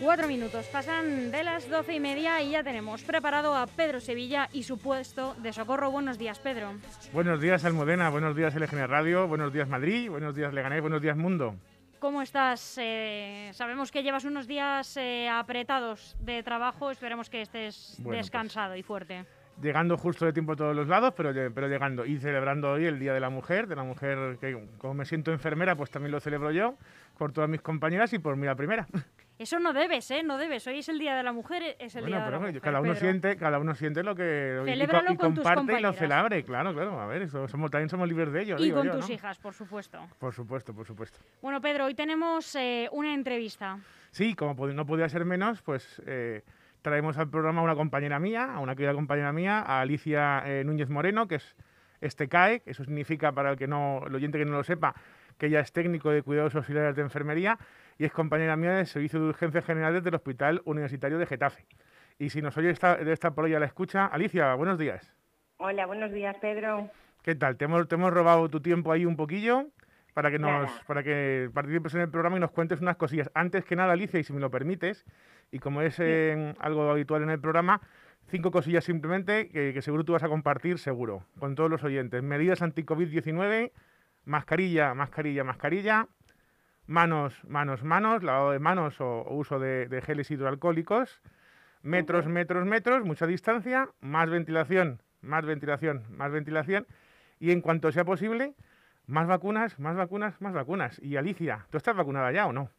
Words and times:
Cuatro 0.00 0.28
minutos 0.28 0.64
pasan 0.66 1.32
de 1.32 1.42
las 1.42 1.68
doce 1.68 1.94
y 1.94 2.00
media 2.00 2.40
y 2.40 2.50
ya 2.52 2.62
tenemos 2.62 3.02
preparado 3.02 3.54
a 3.56 3.66
Pedro 3.66 4.00
Sevilla 4.00 4.48
y 4.52 4.62
su 4.62 4.78
puesto 4.78 5.34
de 5.42 5.52
socorro. 5.52 5.90
Buenos 5.90 6.18
días, 6.18 6.38
Pedro. 6.38 6.72
Buenos 7.12 7.40
días, 7.40 7.64
Almudena. 7.64 8.08
Buenos 8.08 8.36
días, 8.36 8.54
LGN 8.54 8.86
Radio. 8.86 9.26
Buenos 9.26 9.52
días, 9.52 9.68
Madrid. 9.68 10.08
Buenos 10.08 10.36
días, 10.36 10.54
Leganés. 10.54 10.80
Buenos 10.80 11.02
días, 11.02 11.16
Mundo. 11.16 11.56
¿Cómo 11.98 12.22
estás? 12.22 12.78
Eh, 12.80 13.50
sabemos 13.52 13.90
que 13.90 14.04
llevas 14.04 14.24
unos 14.24 14.46
días 14.46 14.96
eh, 14.96 15.28
apretados 15.28 16.16
de 16.20 16.44
trabajo. 16.44 16.92
Esperemos 16.92 17.28
que 17.28 17.42
estés 17.42 17.96
Bueno, 17.98 18.10
pues, 18.10 18.18
descansado 18.18 18.76
y 18.76 18.84
fuerte. 18.84 19.24
Llegando 19.62 19.96
justo 19.98 20.24
de 20.24 20.32
tiempo 20.32 20.52
a 20.52 20.56
todos 20.56 20.76
los 20.76 20.86
lados, 20.86 21.12
pero, 21.16 21.32
pero 21.52 21.66
llegando. 21.68 22.04
Y 22.06 22.18
celebrando 22.18 22.70
hoy 22.72 22.86
el 22.86 22.98
Día 23.00 23.12
de 23.12 23.20
la 23.20 23.28
Mujer, 23.30 23.66
de 23.66 23.74
la 23.74 23.82
mujer 23.82 24.38
que, 24.40 24.56
como 24.78 24.94
me 24.94 25.04
siento 25.04 25.32
enfermera, 25.32 25.74
pues 25.74 25.90
también 25.90 26.12
lo 26.12 26.20
celebro 26.20 26.50
yo, 26.52 26.76
por 27.18 27.32
todas 27.32 27.50
mis 27.50 27.60
compañeras 27.60 28.12
y 28.12 28.18
por 28.20 28.36
mí 28.36 28.46
la 28.46 28.54
primera. 28.54 28.86
Eso 29.38 29.58
no 29.60 29.72
debes, 29.72 30.10
¿eh? 30.10 30.22
No 30.24 30.36
debes. 30.36 30.66
Hoy 30.66 30.78
es 30.80 30.88
el 30.88 30.98
Día 30.98 31.16
de 31.16 31.22
la 31.22 31.32
Mujer, 31.32 31.76
es 31.78 31.94
el 31.94 32.02
bueno, 32.02 32.16
Día 32.16 32.24
de 32.26 32.30
la 32.32 32.38
Mujer. 32.38 32.60
cada 32.60 32.80
uno 32.80 32.92
Pedro. 32.92 33.00
siente, 33.00 33.36
cada 33.36 33.58
uno 33.60 33.74
siente 33.74 34.02
lo 34.02 34.14
que 34.16 34.58
y- 34.58 34.68
y, 34.68 34.72
Celébralo 34.72 35.12
y 35.12 35.16
con 35.16 35.34
tus 35.34 35.44
comparte 35.44 35.78
y 35.78 35.82
lo 35.82 35.92
celebre, 35.92 36.42
claro, 36.44 36.72
claro. 36.74 37.00
A 37.00 37.06
ver, 37.06 37.22
eso 37.22 37.46
somos, 37.48 37.70
también 37.70 37.88
somos 37.88 38.08
libres 38.08 38.32
de 38.32 38.42
ello. 38.42 38.56
Y 38.58 38.64
digo 38.64 38.78
con 38.78 38.86
yo, 38.86 38.92
tus 38.96 39.08
¿no? 39.08 39.14
hijas, 39.14 39.38
por 39.38 39.54
supuesto. 39.54 40.06
Por 40.18 40.34
supuesto, 40.34 40.74
por 40.74 40.86
supuesto. 40.86 41.18
Bueno, 41.40 41.60
Pedro, 41.60 41.84
hoy 41.86 41.94
tenemos 41.94 42.52
eh, 42.56 42.88
una 42.92 43.14
entrevista. 43.14 43.78
Sí, 44.10 44.34
como 44.34 44.54
no 44.68 44.86
podía 44.86 45.08
ser 45.08 45.24
menos, 45.24 45.62
pues 45.62 46.02
eh, 46.06 46.42
traemos 46.82 47.18
al 47.18 47.28
programa 47.28 47.60
a 47.60 47.64
una 47.64 47.74
compañera 47.74 48.18
mía, 48.18 48.54
a 48.54 48.60
una 48.60 48.74
querida 48.74 48.94
compañera 48.94 49.32
mía, 49.32 49.60
a 49.60 49.80
Alicia 49.80 50.42
eh, 50.46 50.64
Núñez 50.64 50.88
Moreno, 50.88 51.28
que 51.28 51.36
es 51.36 51.56
este 52.00 52.28
CAE, 52.28 52.62
eso 52.66 52.84
significa, 52.84 53.32
para 53.32 53.50
el, 53.50 53.56
que 53.56 53.66
no, 53.66 54.02
el 54.06 54.14
oyente 54.14 54.38
que 54.38 54.44
no 54.44 54.52
lo 54.52 54.64
sepa, 54.64 54.94
que 55.36 55.46
ella 55.46 55.60
es 55.60 55.72
técnico 55.72 56.10
de 56.10 56.22
cuidados 56.22 56.54
auxiliares 56.54 56.94
de 56.96 57.02
enfermería 57.02 57.58
y 57.98 58.04
es 58.04 58.12
compañera 58.12 58.56
mía 58.56 58.72
del 58.72 58.86
Servicio 58.86 59.20
de 59.20 59.26
Urgencias 59.26 59.64
Generales 59.64 60.04
del 60.04 60.14
Hospital 60.14 60.62
Universitario 60.64 61.18
de 61.18 61.26
Getafe. 61.26 61.66
Y 62.18 62.30
si 62.30 62.42
nos 62.42 62.56
oye 62.56 62.70
esta, 62.70 62.96
de 62.96 63.12
esta 63.12 63.32
por 63.32 63.46
ella 63.46 63.60
la 63.60 63.66
escucha, 63.66 64.06
Alicia, 64.06 64.54
buenos 64.54 64.78
días. 64.78 65.14
Hola, 65.58 65.86
buenos 65.86 66.12
días, 66.12 66.36
Pedro. 66.40 66.90
¿Qué 67.22 67.34
tal? 67.34 67.56
Te 67.56 67.64
hemos, 67.64 67.88
te 67.88 67.96
hemos 67.96 68.12
robado 68.12 68.48
tu 68.48 68.60
tiempo 68.60 68.92
ahí 68.92 69.04
un 69.04 69.16
poquillo 69.16 69.66
para 70.18 70.32
que, 70.32 70.40
nos, 70.40 70.50
Nada. 70.50 70.82
para 70.88 71.04
que 71.04 71.48
participes 71.54 71.94
en 71.94 72.00
el 72.00 72.10
programa 72.10 72.38
y 72.38 72.40
nos 72.40 72.50
cuentes 72.50 72.80
unas 72.80 72.96
cosillas. 72.96 73.30
Antes 73.34 73.64
que 73.64 73.76
nada, 73.76 73.92
Alicia, 73.92 74.18
y 74.18 74.24
si 74.24 74.32
me 74.32 74.40
lo 74.40 74.50
permites, 74.50 75.06
y 75.52 75.60
como 75.60 75.80
es 75.80 75.94
eh, 76.00 76.56
algo 76.58 76.90
habitual 76.90 77.22
en 77.22 77.30
el 77.30 77.38
programa, 77.38 77.80
cinco 78.26 78.50
cosillas 78.50 78.82
simplemente 78.82 79.48
que, 79.48 79.72
que 79.72 79.80
seguro 79.80 80.02
tú 80.02 80.14
vas 80.14 80.24
a 80.24 80.28
compartir, 80.28 80.80
seguro, 80.80 81.22
con 81.38 81.54
todos 81.54 81.70
los 81.70 81.84
oyentes. 81.84 82.20
Medidas 82.20 82.62
anti-COVID-19, 82.62 83.70
mascarilla, 84.24 84.92
mascarilla, 84.92 85.44
mascarilla, 85.44 86.08
manos, 86.88 87.40
manos, 87.44 87.84
manos, 87.84 88.24
lavado 88.24 88.50
de 88.50 88.58
manos 88.58 89.00
o, 89.00 89.20
o 89.20 89.36
uso 89.36 89.60
de, 89.60 89.86
de 89.86 90.02
geles 90.02 90.32
hidroalcohólicos, 90.32 91.22
metros, 91.82 92.26
metros, 92.26 92.66
metros, 92.66 93.04
mucha 93.04 93.28
distancia, 93.28 93.88
más 94.00 94.28
ventilación, 94.28 95.00
más 95.20 95.46
ventilación, 95.46 96.02
más 96.10 96.32
ventilación, 96.32 96.88
y 97.38 97.52
en 97.52 97.60
cuanto 97.60 97.92
sea 97.92 98.04
posible, 98.04 98.56
más 99.08 99.26
vacunas, 99.26 99.78
más 99.80 99.96
vacunas, 99.96 100.40
más 100.40 100.52
vacunas. 100.54 101.00
Y 101.02 101.16
Alicia, 101.16 101.66
¿tú 101.70 101.76
estás 101.78 101.96
vacunada 101.96 102.30
ya 102.30 102.46
o 102.46 102.52
no? 102.52 102.70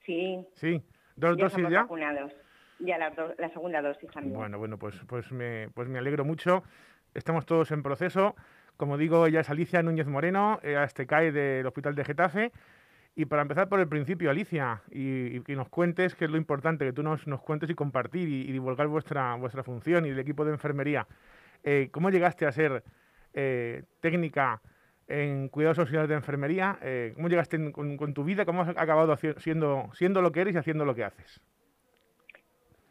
Sí, 0.00 0.46
Sí, 0.54 0.82
dos 1.16 1.36
ya 1.36 1.44
dosis 1.44 1.68
ya. 1.68 1.82
vacunados. 1.82 2.32
Ya 2.78 2.98
la, 2.98 3.10
do- 3.10 3.34
la 3.38 3.48
segunda 3.50 3.80
dosis 3.80 4.10
también. 4.10 4.36
Bueno, 4.36 4.58
bueno, 4.58 4.78
pues, 4.78 5.00
pues, 5.06 5.30
me, 5.32 5.68
pues 5.74 5.88
me 5.88 5.98
alegro 5.98 6.24
mucho. 6.24 6.62
Estamos 7.14 7.46
todos 7.46 7.70
en 7.70 7.82
proceso. 7.82 8.34
Como 8.76 8.96
digo, 8.98 9.26
ella 9.26 9.40
es 9.40 9.50
Alicia 9.50 9.82
Núñez 9.82 10.06
Moreno, 10.08 10.58
este 10.62 11.06
CAE 11.06 11.30
del 11.30 11.66
Hospital 11.66 11.94
de 11.94 12.04
Getafe. 12.04 12.52
Y 13.14 13.26
para 13.26 13.42
empezar 13.42 13.68
por 13.68 13.78
el 13.78 13.88
principio, 13.88 14.30
Alicia, 14.30 14.82
y, 14.90 15.40
que 15.42 15.54
nos 15.54 15.68
cuentes 15.68 16.14
qué 16.14 16.24
es 16.24 16.30
lo 16.30 16.38
importante, 16.38 16.86
que 16.86 16.92
tú 16.94 17.02
nos, 17.02 17.26
nos 17.26 17.42
cuentes 17.42 17.68
y 17.70 17.74
compartir 17.74 18.28
y, 18.28 18.48
y 18.48 18.52
divulgar 18.52 18.88
vuestra, 18.88 19.34
vuestra 19.36 19.62
función 19.62 20.06
y 20.06 20.08
el 20.08 20.18
equipo 20.18 20.44
de 20.46 20.52
enfermería. 20.52 21.06
Eh, 21.62 21.88
¿Cómo 21.92 22.08
llegaste 22.10 22.46
a 22.46 22.52
ser 22.52 22.82
eh, 23.34 23.84
técnica 24.00 24.60
en 25.08 25.48
cuidados 25.48 25.78
auxiliares 25.78 26.08
de 26.08 26.14
enfermería? 26.16 26.78
Eh, 26.82 27.12
¿Cómo 27.14 27.28
llegaste 27.28 27.56
en- 27.56 27.72
con, 27.72 27.96
con 27.96 28.14
tu 28.14 28.24
vida? 28.24 28.44
¿Cómo 28.44 28.62
has 28.62 28.68
acabado 28.70 29.16
siendo, 29.38 29.90
siendo 29.94 30.22
lo 30.22 30.32
que 30.32 30.40
eres 30.40 30.54
y 30.54 30.58
haciendo 30.58 30.84
lo 30.84 30.94
que 30.94 31.04
haces? 31.04 31.40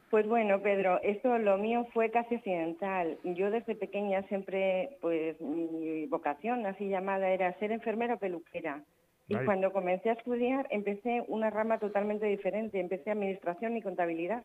Pues 0.09 0.27
bueno, 0.27 0.61
Pedro, 0.61 0.99
esto 1.03 1.37
lo 1.37 1.57
mío 1.57 1.87
fue 1.93 2.11
casi 2.11 2.35
accidental. 2.35 3.17
Yo 3.23 3.49
desde 3.49 3.75
pequeña 3.75 4.23
siempre, 4.23 4.97
pues 4.99 5.39
mi 5.39 6.05
vocación 6.07 6.65
así 6.65 6.89
llamada 6.89 7.29
era 7.29 7.57
ser 7.59 7.71
enfermera 7.71 8.15
o 8.15 8.19
peluquera. 8.19 8.83
Y 9.29 9.35
cuando 9.45 9.71
comencé 9.71 10.09
a 10.09 10.13
estudiar 10.13 10.67
empecé 10.71 11.23
una 11.29 11.49
rama 11.49 11.79
totalmente 11.79 12.25
diferente, 12.25 12.81
empecé 12.81 13.11
administración 13.11 13.77
y 13.77 13.81
contabilidad. 13.81 14.43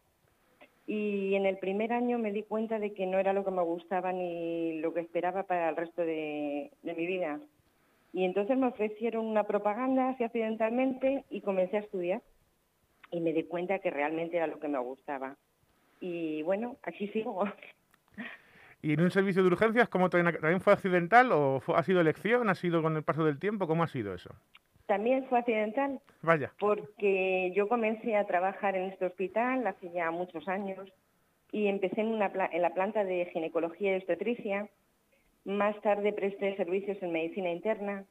Y 0.86 1.34
en 1.34 1.46
el 1.46 1.58
primer 1.58 1.92
año 1.92 2.16
me 2.20 2.30
di 2.30 2.44
cuenta 2.44 2.78
de 2.78 2.92
que 2.92 3.04
no 3.06 3.18
era 3.18 3.32
lo 3.32 3.44
que 3.44 3.50
me 3.50 3.62
gustaba 3.62 4.12
ni 4.12 4.78
lo 4.78 4.94
que 4.94 5.00
esperaba 5.00 5.42
para 5.42 5.70
el 5.70 5.74
resto 5.76 6.02
de, 6.02 6.70
de 6.84 6.94
mi 6.94 7.06
vida. 7.08 7.40
Y 8.12 8.24
entonces 8.24 8.56
me 8.56 8.66
ofrecieron 8.68 9.26
una 9.26 9.44
propaganda 9.44 10.10
así 10.10 10.24
accidentalmente 10.24 11.24
y 11.30 11.40
comencé 11.42 11.76
a 11.76 11.80
estudiar. 11.80 12.22
Y 13.10 13.20
me 13.20 13.32
di 13.32 13.44
cuenta 13.44 13.78
que 13.78 13.90
realmente 13.90 14.36
era 14.36 14.46
lo 14.46 14.58
que 14.58 14.68
me 14.68 14.78
gustaba. 14.78 15.36
Y 16.00 16.42
bueno, 16.42 16.76
aquí 16.82 17.08
sigo. 17.08 17.44
¿Y 18.82 18.92
en 18.92 19.00
un 19.00 19.10
servicio 19.10 19.42
de 19.42 19.48
urgencias 19.48 19.88
cómo 19.88 20.10
también, 20.10 20.34
también 20.40 20.60
fue 20.60 20.72
accidental 20.72 21.32
o 21.32 21.60
fue- 21.60 21.76
ha 21.76 21.82
sido 21.82 22.00
elección? 22.00 22.48
¿Ha 22.48 22.54
sido 22.54 22.82
con 22.82 22.96
el 22.96 23.02
paso 23.02 23.24
del 23.24 23.38
tiempo? 23.38 23.66
¿Cómo 23.66 23.82
ha 23.82 23.88
sido 23.88 24.14
eso? 24.14 24.30
También 24.86 25.26
fue 25.28 25.40
accidental 25.40 26.00
Vaya. 26.22 26.52
porque 26.60 27.52
yo 27.56 27.68
comencé 27.68 28.14
a 28.16 28.26
trabajar 28.26 28.76
en 28.76 28.84
este 28.90 29.06
hospital 29.06 29.66
hace 29.66 29.90
ya 29.90 30.10
muchos 30.12 30.46
años 30.46 30.92
y 31.50 31.66
empecé 31.66 32.02
en, 32.02 32.08
una 32.08 32.30
en 32.52 32.62
la 32.62 32.70
planta 32.74 33.02
de 33.02 33.26
ginecología 33.32 33.92
y 33.92 33.96
obstetricia. 33.96 34.68
Más 35.46 35.80
tarde 35.80 36.12
presté 36.12 36.56
servicios 36.56 37.00
en 37.00 37.12
medicina 37.12 37.52
interna 37.52 38.04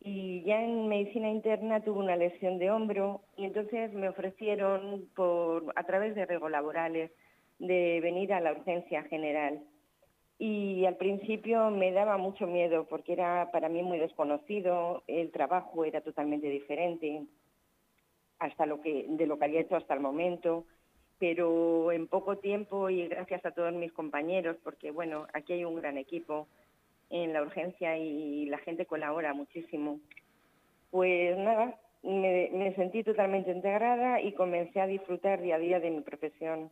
y 0.00 0.42
ya 0.42 0.60
en 0.60 0.88
medicina 0.88 1.30
interna 1.30 1.78
tuve 1.84 2.00
una 2.00 2.16
lesión 2.16 2.58
de 2.58 2.72
hombro 2.72 3.20
y 3.36 3.44
entonces 3.44 3.92
me 3.92 4.08
ofrecieron 4.08 5.08
por 5.14 5.72
a 5.76 5.84
través 5.84 6.16
de 6.16 6.26
riesgos 6.26 6.50
laborales 6.50 7.12
de 7.60 8.00
venir 8.02 8.32
a 8.32 8.40
la 8.40 8.50
urgencia 8.50 9.04
general. 9.04 9.62
Y 10.40 10.84
al 10.84 10.96
principio 10.96 11.70
me 11.70 11.92
daba 11.92 12.16
mucho 12.16 12.48
miedo 12.48 12.84
porque 12.90 13.12
era 13.12 13.52
para 13.52 13.68
mí 13.68 13.84
muy 13.84 14.00
desconocido, 14.00 15.04
el 15.06 15.30
trabajo 15.30 15.84
era 15.84 16.00
totalmente 16.00 16.48
diferente 16.48 17.22
hasta 18.40 18.66
lo 18.66 18.80
que 18.80 19.06
de 19.08 19.26
lo 19.28 19.38
que 19.38 19.44
había 19.44 19.60
hecho 19.60 19.76
hasta 19.76 19.94
el 19.94 20.00
momento, 20.00 20.66
pero 21.20 21.92
en 21.92 22.08
poco 22.08 22.38
tiempo 22.38 22.90
y 22.90 23.06
gracias 23.06 23.46
a 23.46 23.52
todos 23.52 23.72
mis 23.72 23.92
compañeros, 23.92 24.56
porque 24.64 24.90
bueno, 24.90 25.28
aquí 25.32 25.52
hay 25.52 25.64
un 25.64 25.76
gran 25.76 25.96
equipo 25.96 26.48
en 27.12 27.32
la 27.32 27.42
urgencia 27.42 27.96
y 27.98 28.46
la 28.46 28.58
gente 28.58 28.86
colabora 28.86 29.34
muchísimo. 29.34 30.00
Pues 30.90 31.36
nada, 31.38 31.78
me, 32.02 32.74
sentí 32.74 33.04
totalmente 33.04 33.50
integrada 33.50 34.20
y 34.20 34.32
comencé 34.32 34.80
a 34.80 34.86
disfrutar 34.86 35.40
día 35.40 35.56
a 35.56 35.58
día 35.58 35.78
de 35.78 35.90
mi 35.90 36.00
profesión. 36.00 36.70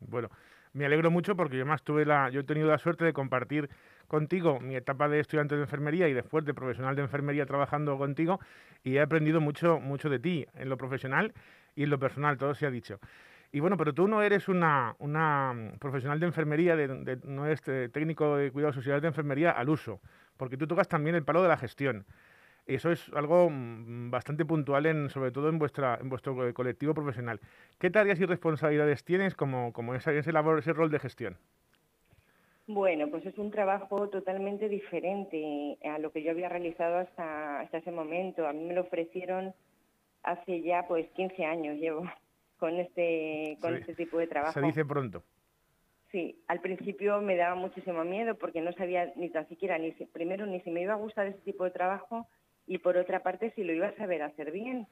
Bueno, 0.00 0.28
me 0.74 0.84
alegro 0.84 1.10
mucho 1.10 1.34
porque 1.34 1.56
yo 1.56 1.66
más 1.66 1.82
tuve 1.82 2.04
la, 2.04 2.28
yo 2.28 2.40
he 2.40 2.44
tenido 2.44 2.68
la 2.68 2.78
suerte 2.78 3.04
de 3.04 3.14
compartir 3.14 3.70
contigo 4.06 4.60
mi 4.60 4.76
etapa 4.76 5.08
de 5.08 5.20
estudiante 5.20 5.56
de 5.56 5.62
enfermería 5.62 6.08
y 6.08 6.12
después 6.12 6.44
de 6.44 6.54
profesional 6.54 6.94
de 6.94 7.02
enfermería 7.02 7.46
trabajando 7.46 7.96
contigo 7.98 8.38
y 8.84 8.96
he 8.96 9.00
aprendido 9.00 9.40
mucho, 9.40 9.80
mucho 9.80 10.10
de 10.10 10.18
ti 10.18 10.46
en 10.54 10.68
lo 10.68 10.76
profesional 10.76 11.32
y 11.74 11.84
en 11.84 11.90
lo 11.90 11.98
personal, 11.98 12.36
todo 12.36 12.54
se 12.54 12.66
ha 12.66 12.70
dicho. 12.70 13.00
Y 13.56 13.60
bueno, 13.60 13.78
pero 13.78 13.94
tú 13.94 14.06
no 14.06 14.20
eres 14.20 14.48
una, 14.48 14.94
una 14.98 15.54
mm, 15.54 15.78
profesional 15.78 16.20
de 16.20 16.26
enfermería, 16.26 16.76
no 17.24 17.46
eres 17.46 17.66
eh, 17.68 17.88
técnico 17.90 18.36
de 18.36 18.52
cuidados 18.52 18.74
sociales 18.74 19.00
de 19.00 19.08
enfermería 19.08 19.50
al 19.50 19.70
uso, 19.70 20.02
porque 20.36 20.58
tú 20.58 20.66
tocas 20.66 20.88
también 20.88 21.16
el 21.16 21.24
palo 21.24 21.42
de 21.42 21.48
la 21.48 21.56
gestión. 21.56 22.04
Eso 22.66 22.90
es 22.90 23.08
algo 23.14 23.48
mm, 23.48 24.10
bastante 24.10 24.44
puntual, 24.44 24.84
en, 24.84 25.08
sobre 25.08 25.30
todo 25.30 25.48
en, 25.48 25.58
vuestra, 25.58 25.96
en 25.98 26.10
vuestro 26.10 26.52
colectivo 26.52 26.92
profesional. 26.92 27.40
¿Qué 27.78 27.88
tareas 27.88 28.20
y 28.20 28.26
responsabilidades 28.26 29.04
tienes 29.04 29.34
como, 29.34 29.72
como 29.72 29.94
ese, 29.94 30.18
ese, 30.18 30.32
labor, 30.32 30.58
ese 30.58 30.74
rol 30.74 30.90
de 30.90 30.98
gestión? 30.98 31.38
Bueno, 32.66 33.08
pues 33.08 33.24
es 33.24 33.38
un 33.38 33.50
trabajo 33.50 34.10
totalmente 34.10 34.68
diferente 34.68 35.78
a 35.82 35.98
lo 35.98 36.12
que 36.12 36.22
yo 36.22 36.32
había 36.32 36.50
realizado 36.50 36.98
hasta, 36.98 37.60
hasta 37.60 37.78
ese 37.78 37.90
momento. 37.90 38.46
A 38.46 38.52
mí 38.52 38.64
me 38.64 38.74
lo 38.74 38.82
ofrecieron 38.82 39.54
hace 40.24 40.60
ya 40.60 40.86
pues 40.86 41.08
15 41.12 41.42
años 41.46 41.78
llevo 41.78 42.04
con 42.58 42.78
este 42.78 43.58
con 43.60 43.74
este 43.74 43.94
tipo 43.94 44.18
de 44.18 44.26
trabajo. 44.26 44.52
Se 44.52 44.66
dice 44.66 44.84
pronto. 44.84 45.22
Sí, 46.12 46.38
al 46.46 46.60
principio 46.60 47.20
me 47.20 47.36
daba 47.36 47.56
muchísimo 47.56 48.04
miedo 48.04 48.36
porque 48.36 48.60
no 48.60 48.72
sabía 48.72 49.12
ni 49.16 49.28
tan 49.28 49.48
siquiera 49.48 49.76
ni 49.76 49.92
si, 49.92 50.06
primero 50.06 50.46
ni 50.46 50.60
si 50.60 50.70
me 50.70 50.82
iba 50.82 50.94
a 50.94 50.96
gustar 50.96 51.26
ese 51.26 51.40
tipo 51.40 51.64
de 51.64 51.72
trabajo 51.72 52.26
y 52.66 52.78
por 52.78 52.96
otra 52.96 53.22
parte 53.22 53.52
si 53.52 53.64
lo 53.64 53.72
iba 53.72 53.88
a 53.88 53.96
saber 53.96 54.22
hacer 54.22 54.50
bien, 54.52 54.86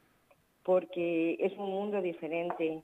porque 0.63 1.37
es 1.39 1.53
un 1.53 1.69
mundo 1.69 2.01
diferente. 2.01 2.83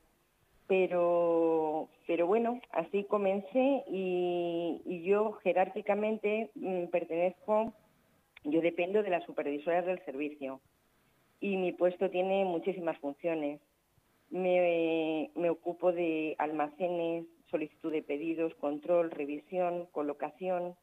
Pero, 0.67 1.89
pero 2.07 2.27
bueno, 2.27 2.61
así 2.71 3.03
comencé 3.03 3.83
y, 3.89 4.81
y 4.85 5.03
yo 5.03 5.33
jerárquicamente 5.43 6.49
mmm, 6.55 6.85
pertenezco, 6.85 7.73
yo 8.45 8.61
dependo 8.61 9.03
de 9.03 9.09
las 9.09 9.25
supervisoras 9.25 9.85
del 9.85 10.03
servicio 10.05 10.61
y 11.41 11.57
mi 11.57 11.73
puesto 11.73 12.09
tiene 12.09 12.45
muchísimas 12.45 12.97
funciones. 12.99 13.59
Me, 14.31 15.29
me 15.35 15.49
ocupo 15.49 15.91
de 15.91 16.35
almacenes, 16.39 17.25
solicitud 17.51 17.91
de 17.91 18.01
pedidos, 18.01 18.55
control, 18.55 19.11
revisión, 19.11 19.85
colocación, 19.91 20.75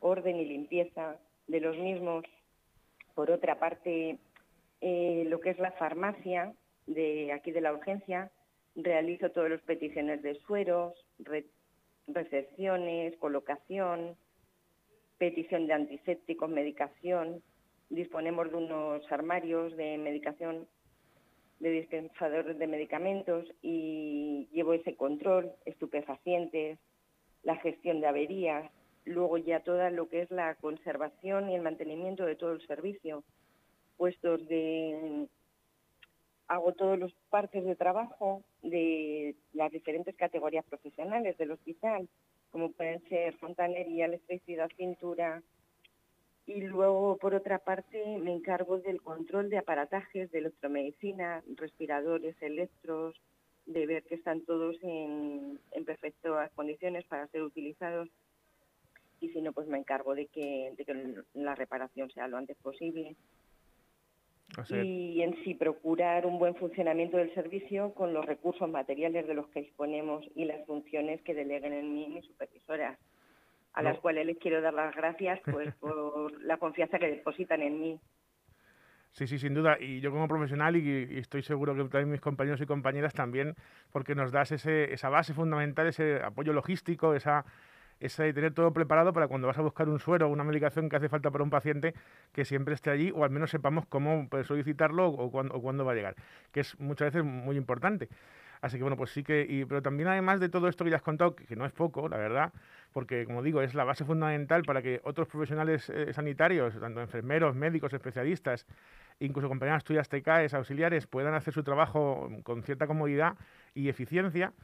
orden 0.00 0.36
y 0.36 0.44
limpieza 0.44 1.16
de 1.46 1.60
los 1.60 1.78
mismos. 1.78 2.24
Por 3.14 3.30
otra 3.30 3.58
parte, 3.58 4.18
eh, 4.80 5.24
lo 5.28 5.40
que 5.40 5.50
es 5.50 5.58
la 5.58 5.72
farmacia 5.72 6.52
de 6.86 7.32
aquí 7.32 7.50
de 7.52 7.60
la 7.60 7.72
urgencia, 7.72 8.30
realizo 8.74 9.30
todas 9.30 9.50
las 9.50 9.62
peticiones 9.62 10.22
de 10.22 10.34
sueros, 10.40 10.94
re, 11.18 11.46
recepciones, 12.06 13.16
colocación, 13.16 14.16
petición 15.18 15.66
de 15.66 15.72
antisépticos, 15.72 16.50
medicación. 16.50 17.42
Disponemos 17.88 18.50
de 18.50 18.56
unos 18.56 19.12
armarios 19.12 19.76
de 19.76 19.96
medicación 19.98 20.68
de 21.60 21.70
dispensadores 21.70 22.58
de 22.58 22.66
medicamentos 22.66 23.46
y 23.62 24.48
llevo 24.52 24.74
ese 24.74 24.94
control, 24.94 25.52
estupefacientes, 25.64 26.78
la 27.42 27.56
gestión 27.56 28.00
de 28.00 28.06
averías, 28.06 28.70
luego 29.04 29.38
ya 29.38 29.60
toda 29.60 29.90
lo 29.90 30.08
que 30.08 30.22
es 30.22 30.30
la 30.30 30.54
conservación 30.56 31.48
y 31.50 31.54
el 31.54 31.62
mantenimiento 31.62 32.26
de 32.26 32.34
todo 32.36 32.52
el 32.52 32.66
servicio, 32.66 33.24
puestos 33.96 34.46
de 34.48 35.28
hago 36.48 36.72
todos 36.72 36.98
los 36.98 37.12
partes 37.30 37.64
de 37.64 37.74
trabajo 37.74 38.42
de 38.62 39.34
las 39.52 39.72
diferentes 39.72 40.14
categorías 40.16 40.64
profesionales 40.66 41.36
del 41.38 41.52
hospital, 41.52 42.08
como 42.50 42.70
pueden 42.72 43.02
ser 43.08 43.36
fontanería, 43.38 44.06
electricidad, 44.06 44.70
pintura, 44.76 45.42
y 46.46 46.60
luego, 46.60 47.16
por 47.16 47.34
otra 47.34 47.58
parte, 47.58 48.18
me 48.18 48.32
encargo 48.32 48.78
del 48.78 49.02
control 49.02 49.50
de 49.50 49.58
aparatajes 49.58 50.30
de 50.30 50.38
electromedicina, 50.38 51.42
respiradores, 51.56 52.40
electros, 52.40 53.20
de 53.66 53.84
ver 53.84 54.04
que 54.04 54.14
están 54.14 54.42
todos 54.42 54.76
en, 54.82 55.58
en 55.72 55.84
perfectas 55.84 56.52
condiciones 56.52 57.04
para 57.06 57.26
ser 57.28 57.42
utilizados. 57.42 58.08
Y 59.20 59.30
si 59.30 59.40
no, 59.40 59.52
pues 59.52 59.66
me 59.66 59.78
encargo 59.78 60.14
de 60.14 60.26
que, 60.26 60.72
de 60.76 60.84
que 60.84 61.14
la 61.34 61.56
reparación 61.56 62.10
sea 62.10 62.28
lo 62.28 62.36
antes 62.36 62.56
posible. 62.58 63.16
O 64.56 64.64
sea, 64.64 64.84
y 64.84 65.20
en 65.22 65.42
sí 65.42 65.54
procurar 65.54 66.26
un 66.26 66.38
buen 66.38 66.54
funcionamiento 66.54 67.16
del 67.16 67.34
servicio 67.34 67.92
con 67.94 68.14
los 68.14 68.24
recursos 68.24 68.70
materiales 68.70 69.26
de 69.26 69.34
los 69.34 69.48
que 69.48 69.62
disponemos 69.62 70.24
y 70.36 70.44
las 70.44 70.64
funciones 70.64 71.20
que 71.22 71.34
deleguen 71.34 71.72
en 71.72 71.92
mí 71.92 72.06
mis 72.08 72.24
supervisoras 72.24 72.96
a 73.76 73.82
no. 73.82 73.90
las 73.90 74.00
cuales 74.00 74.26
les 74.26 74.38
quiero 74.38 74.60
dar 74.60 74.74
las 74.74 74.94
gracias 74.96 75.38
pues 75.44 75.72
por 75.80 76.42
la 76.42 76.56
confianza 76.56 76.98
que 76.98 77.08
depositan 77.08 77.62
en 77.62 77.80
mí. 77.80 78.00
Sí, 79.12 79.26
sí, 79.26 79.38
sin 79.38 79.54
duda. 79.54 79.78
Y 79.80 80.00
yo 80.00 80.10
como 80.10 80.28
profesional, 80.28 80.76
y, 80.76 80.80
y, 80.80 81.18
estoy 81.18 81.42
seguro 81.42 81.74
que 81.74 81.84
también 81.84 82.10
mis 82.10 82.20
compañeros 82.20 82.60
y 82.60 82.66
compañeras 82.66 83.14
también, 83.14 83.54
porque 83.92 84.14
nos 84.14 84.32
das 84.32 84.52
ese, 84.52 84.92
esa 84.92 85.08
base 85.08 85.32
fundamental, 85.32 85.86
ese 85.86 86.22
apoyo 86.22 86.52
logístico, 86.52 87.14
esa, 87.14 87.46
ese 88.00 88.32
tener 88.34 88.52
todo 88.52 88.72
preparado 88.72 89.12
para 89.12 89.28
cuando 89.28 89.46
vas 89.46 89.58
a 89.58 89.62
buscar 89.62 89.88
un 89.88 89.98
suero 89.98 90.26
o 90.26 90.30
una 90.30 90.44
medicación 90.44 90.88
que 90.88 90.96
hace 90.96 91.08
falta 91.08 91.30
para 91.30 91.44
un 91.44 91.50
paciente, 91.50 91.94
que 92.32 92.44
siempre 92.44 92.74
esté 92.74 92.90
allí, 92.90 93.10
o 93.14 93.24
al 93.24 93.30
menos 93.30 93.50
sepamos 93.50 93.86
cómo 93.86 94.28
solicitarlo 94.44 95.08
o 95.08 95.30
cuándo, 95.30 95.54
o 95.54 95.62
cuándo 95.62 95.84
va 95.84 95.92
a 95.92 95.94
llegar, 95.94 96.14
que 96.52 96.60
es 96.60 96.78
muchas 96.78 97.12
veces 97.12 97.24
muy 97.24 97.56
importante. 97.56 98.08
Así 98.60 98.76
que 98.78 98.82
bueno, 98.82 98.96
pues 98.96 99.10
sí 99.10 99.22
que, 99.22 99.46
y, 99.48 99.64
pero 99.64 99.82
también 99.82 100.08
además 100.08 100.40
de 100.40 100.48
todo 100.48 100.68
esto 100.68 100.84
que 100.84 100.90
ya 100.90 100.96
has 100.96 101.02
contado, 101.02 101.36
que, 101.36 101.44
que, 101.44 101.56
no 101.56 101.66
es 101.66 101.72
poco, 101.72 102.08
la 102.08 102.16
verdad, 102.16 102.52
porque 102.96 103.26
como 103.26 103.42
digo, 103.42 103.60
es 103.60 103.74
la 103.74 103.84
base 103.84 104.06
fundamental 104.06 104.62
para 104.62 104.80
que 104.80 105.02
otros 105.04 105.28
profesionales 105.28 105.90
eh, 105.90 106.14
sanitarios, 106.14 106.80
tanto 106.80 107.02
enfermeros, 107.02 107.54
médicos, 107.54 107.92
especialistas, 107.92 108.66
incluso 109.20 109.50
compañeras 109.50 109.84
tuyas 109.84 110.08
TKs, 110.08 110.54
auxiliares, 110.54 111.06
puedan 111.06 111.34
hacer 111.34 111.52
su 111.52 111.62
trabajo 111.62 112.30
con 112.42 112.62
cierta 112.62 112.86
comodidad 112.86 113.34
y 113.74 113.90
eficiencia. 113.90 114.54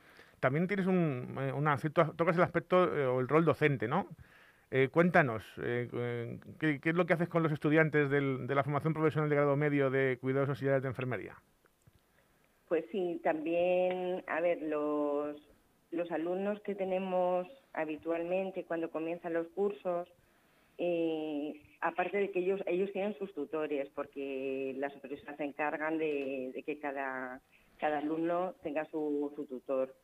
También 0.41 0.67
tienes 0.67 0.87
un, 0.87 1.37
eh, 1.43 1.53
una 1.53 1.77
cierto, 1.77 2.15
tocas 2.17 2.35
el 2.37 2.43
aspecto 2.43 2.97
eh, 2.97 3.05
o 3.05 3.21
el 3.21 3.29
rol 3.29 3.45
docente, 3.45 3.87
¿no? 3.87 4.09
Cuéntanos, 4.91 5.45
¿qué, 5.57 6.81
¿qué, 6.81 6.89
es 6.89 6.95
lo 6.95 7.05
que 7.05 7.13
haces 7.13 7.29
con 7.29 7.43
los 7.43 7.53
estudiantes 7.53 8.09
del, 8.09 8.47
de 8.47 8.55
la 8.55 8.65
formación 8.65 8.95
profesional 8.95 9.29
de 9.29 9.37
grado 9.37 9.55
medio 9.55 9.91
de 9.91 10.17
cuidados 10.19 10.49
auxiliares 10.49 10.81
de 10.81 10.89
enfermería? 10.89 11.35
Pues 12.69 12.87
sí, 12.91 13.21
también, 13.23 14.25
a 14.27 14.41
ver, 14.41 14.63
los, 14.63 15.37
los 15.91 16.11
alumnos 16.11 16.59
que 16.63 16.75
tenemos 16.75 17.47
habitualmente 17.73 18.65
cuando 18.65 18.91
comienzan 18.91 19.35
los 19.35 19.49
cursos, 19.49 20.09
aparte 21.81 22.19
de 22.19 22.31
que 22.31 22.41
ellos 22.41 22.61
ellos 22.67 22.93
tienen 22.93 23.17
sus 23.19 23.33
tutores, 23.35 23.89
porque 23.95 24.75
las 24.79 24.93
supervisoras 24.93 25.37
se 25.37 25.45
encargan 25.45 25.99
de, 25.99 26.51
de 26.55 26.63
que 26.63 26.79
cada, 26.79 27.41
cada 27.79 27.99
alumno 27.99 28.55
tenga 28.63 28.85
su, 28.87 29.33
su 29.37 29.47
tutor. 29.47 29.95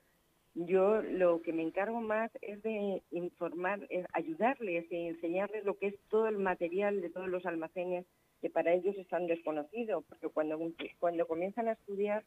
Yo 0.55 1.03
lo 1.03 1.41
que 1.43 1.53
me 1.53 1.63
encargo 1.63 2.01
más 2.01 2.31
es 2.41 2.63
de 2.63 3.03
informar, 3.11 3.87
es 3.91 4.07
ayudarles 4.13 4.91
y 4.91 5.09
enseñarles 5.09 5.65
lo 5.65 5.79
que 5.79 5.89
es 5.89 5.95
todo 6.09 6.27
el 6.27 6.39
material 6.39 7.01
de 7.01 7.11
todos 7.11 7.29
los 7.29 7.47
almacenes 7.47 8.07
que 8.41 8.51
para 8.51 8.73
ellos 8.73 8.97
están 8.97 9.27
desconocidos, 9.27 10.05
porque 10.09 10.29
cuando, 10.29 10.59
cuando 10.99 11.27
comienzan 11.27 11.69
a 11.69 11.73
estudiar 11.73 12.25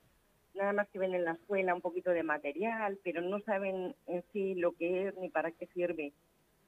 nada 0.56 0.74
más 0.74 0.90
que 0.90 1.00
ven 1.00 1.14
en 1.14 1.26
la 1.26 1.34
escuela 1.34 1.74
un 1.74 1.82
poquito 1.82 2.12
de 2.12 2.24
material, 2.24 2.98
pero 3.04 3.22
no 3.22 3.40
saben 3.42 3.96
en 4.08 4.24
sí 4.32 4.56
lo 4.56 4.74
que 4.74 5.08
es 5.08 5.18
ni 5.18 5.30
para 5.30 5.52
qué 5.52 5.68
sirve. 5.68 6.14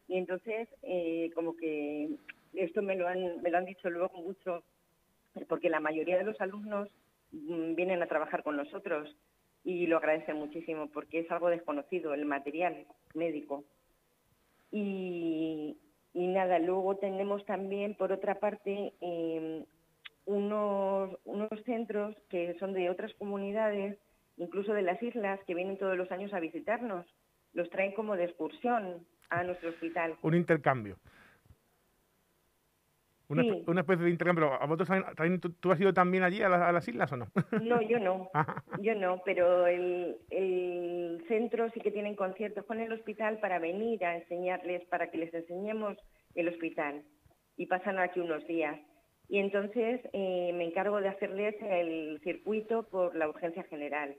Y 0.08 0.18
entonces, 0.18 0.68
eh, 0.82 1.32
como 1.34 1.56
que 1.56 2.10
esto 2.54 2.82
me 2.82 2.96
lo, 2.96 3.08
han, 3.08 3.42
me 3.42 3.50
lo 3.50 3.58
han 3.58 3.66
dicho 3.66 3.90
luego 3.90 4.22
mucho, 4.22 4.64
porque 5.48 5.70
la 5.70 5.80
mayoría 5.80 6.18
de 6.18 6.24
los 6.24 6.40
alumnos 6.42 6.90
mmm, 7.32 7.76
vienen 7.76 8.02
a 8.02 8.08
trabajar 8.08 8.44
con 8.44 8.58
nosotros 8.58 9.16
y 9.64 9.88
lo 9.88 9.98
agradecen 9.98 10.38
muchísimo 10.38 10.88
porque 10.88 11.20
es 11.20 11.32
algo 11.32 11.50
desconocido, 11.50 12.14
el 12.14 12.26
material 12.26 12.86
médico. 13.14 13.64
Y, 14.72 15.78
y 16.14 16.28
nada, 16.28 16.60
luego 16.60 16.98
tenemos 16.98 17.46
también, 17.46 17.96
por 17.96 18.12
otra 18.12 18.40
parte, 18.40 18.94
eh, 19.02 19.64
unos, 20.26 21.18
unos 21.26 21.50
centros 21.66 22.16
que 22.30 22.56
son 22.60 22.74
de 22.74 22.90
otras 22.90 23.14
comunidades, 23.16 23.98
incluso 24.38 24.74
de 24.74 24.82
las 24.82 25.02
islas, 25.02 25.40
que 25.46 25.56
vienen 25.56 25.78
todos 25.78 25.98
los 25.98 26.12
años 26.12 26.34
a 26.34 26.40
visitarnos. 26.40 27.06
Los 27.54 27.70
traen 27.70 27.94
como 27.94 28.16
de 28.16 28.26
excursión 28.26 29.06
a 29.30 29.44
nuestro 29.44 29.70
hospital. 29.70 30.16
Un 30.22 30.36
intercambio. 30.36 30.98
Una, 33.30 33.42
sí. 33.42 33.64
una, 33.68 33.82
especie 33.82 34.06
de 34.06 34.12
intercambio. 34.12 34.54
¿A 34.54 34.66
vosotros 34.66 34.90
también, 35.16 35.40
tú, 35.40 35.52
tú, 35.54 35.72
has 35.72 35.80
ido 35.80 35.94
también 35.94 36.24
allí 36.24 36.42
a, 36.42 36.50
la, 36.50 36.68
a, 36.68 36.72
las 36.72 36.88
islas 36.88 37.12
o 37.14 37.18
no? 37.18 37.28
No, 37.64 37.82
yo 37.82 38.00
no. 38.00 38.30
yo 38.80 38.96
no, 38.96 39.22
pero 39.24 39.66
el, 39.66 40.18
el, 40.30 41.24
centro 41.28 41.70
sí 41.72 41.80
que 41.80 41.92
tienen 41.92 42.16
conciertos 42.16 42.66
con 42.66 42.80
el 42.80 42.92
hospital 42.92 43.40
para 43.40 43.60
venir 43.60 44.04
a 44.06 44.18
enseñarles, 44.18 44.86
para 44.86 45.10
que 45.10 45.18
les 45.18 45.34
enseñemos 45.34 45.98
el 46.36 46.50
hospital. 46.50 47.04
Y 47.56 47.68
pasan 47.68 47.98
aquí 47.98 48.20
unos 48.20 48.46
días. 48.48 48.80
Y 49.34 49.40
entonces 49.40 50.00
eh, 50.14 50.52
me 50.54 50.64
encargo 50.64 51.02
de 51.02 51.08
hacerles 51.08 51.56
el 51.60 52.22
circuito 52.24 52.84
por 52.84 53.16
la 53.16 53.28
urgencia 53.28 53.64
general, 53.64 54.16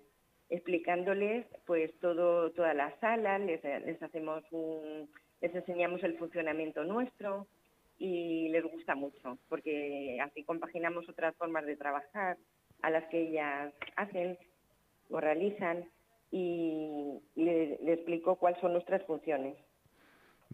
explicándoles 0.51 1.47
pues 1.67 1.97
todo, 2.01 2.51
todas 2.51 2.75
las 2.75 2.99
salas, 2.99 3.41
les, 3.41 3.65
hacemos 4.03 4.43
les 5.41 5.55
enseñamos 5.55 6.03
el 6.03 6.19
funcionamiento 6.19 6.83
nuestro, 6.83 7.47
y 7.97 8.49
les 8.49 8.65
gusta 8.65 8.97
mucho, 8.97 9.39
porque 9.49 10.19
así 10.21 10.43
compaginamos 10.43 11.09
otras 11.09 11.37
formas 11.37 11.65
de 11.65 11.77
trabajar 11.77 12.37
a 12.83 12.91
las 12.91 13.05
que 13.05 13.21
ellas 13.21 13.73
hacen 13.95 14.37
o 15.11 15.21
realizan 15.21 15.85
y 16.33 17.21
le, 17.37 17.79
le 17.81 17.93
explico 17.93 18.35
cuáles 18.35 18.61
son 18.61 18.73
nuestras 18.73 19.05
funciones. 19.05 19.55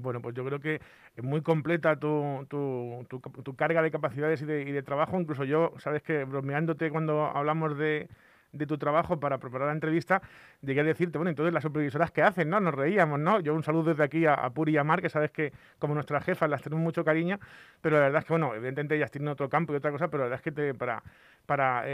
Bueno, 0.00 0.20
pues 0.20 0.34
yo 0.34 0.44
creo 0.44 0.60
que 0.60 0.80
es 1.16 1.24
muy 1.24 1.42
completa 1.42 1.96
tu, 1.96 2.46
tu, 2.48 3.06
tu, 3.08 3.56
carga 3.56 3.82
de 3.82 3.90
capacidades 3.90 4.42
y 4.42 4.46
de, 4.46 4.62
y 4.62 4.72
de 4.72 4.82
trabajo. 4.82 5.20
Incluso 5.20 5.44
yo, 5.44 5.74
sabes 5.78 6.02
que 6.02 6.24
bromeándote 6.24 6.90
cuando 6.90 7.26
hablamos 7.26 7.76
de, 7.78 8.08
de 8.52 8.66
tu 8.66 8.78
trabajo 8.78 9.20
para 9.20 9.38
preparar 9.38 9.68
la 9.68 9.74
entrevista, 9.74 10.22
llegué 10.62 10.80
a 10.80 10.84
decirte, 10.84 11.18
bueno, 11.18 11.30
entonces 11.30 11.52
las 11.52 11.62
supervisoras 11.62 12.10
que 12.10 12.22
hacen, 12.22 12.48
¿no? 12.50 12.60
Nos 12.60 12.74
reíamos, 12.74 13.20
¿no? 13.20 13.40
Yo 13.40 13.54
un 13.54 13.62
saludo 13.62 13.90
desde 13.90 14.04
aquí 14.04 14.26
a, 14.26 14.36
Puri 14.50 14.72
y 14.72 14.76
a 14.76 14.84
Mar, 14.84 15.00
que 15.00 15.08
sabes 15.08 15.30
que 15.30 15.52
como 15.78 15.94
nuestras 15.94 16.24
jefas 16.24 16.50
las 16.50 16.62
tenemos 16.62 16.82
mucho 16.82 17.04
cariño, 17.04 17.38
pero 17.80 17.96
la 17.96 18.02
verdad 18.02 18.20
es 18.20 18.24
que, 18.26 18.32
bueno, 18.32 18.54
evidentemente 18.54 18.96
ellas 18.96 19.10
tienen 19.10 19.28
otro 19.28 19.48
campo 19.48 19.72
y 19.72 19.76
otra 19.76 19.90
cosa, 19.90 20.08
pero 20.08 20.24
la 20.24 20.30
verdad 20.30 20.38
es 20.38 20.42
que 20.42 20.52
te, 20.52 20.74
para, 20.74 21.02
para, 21.46 21.84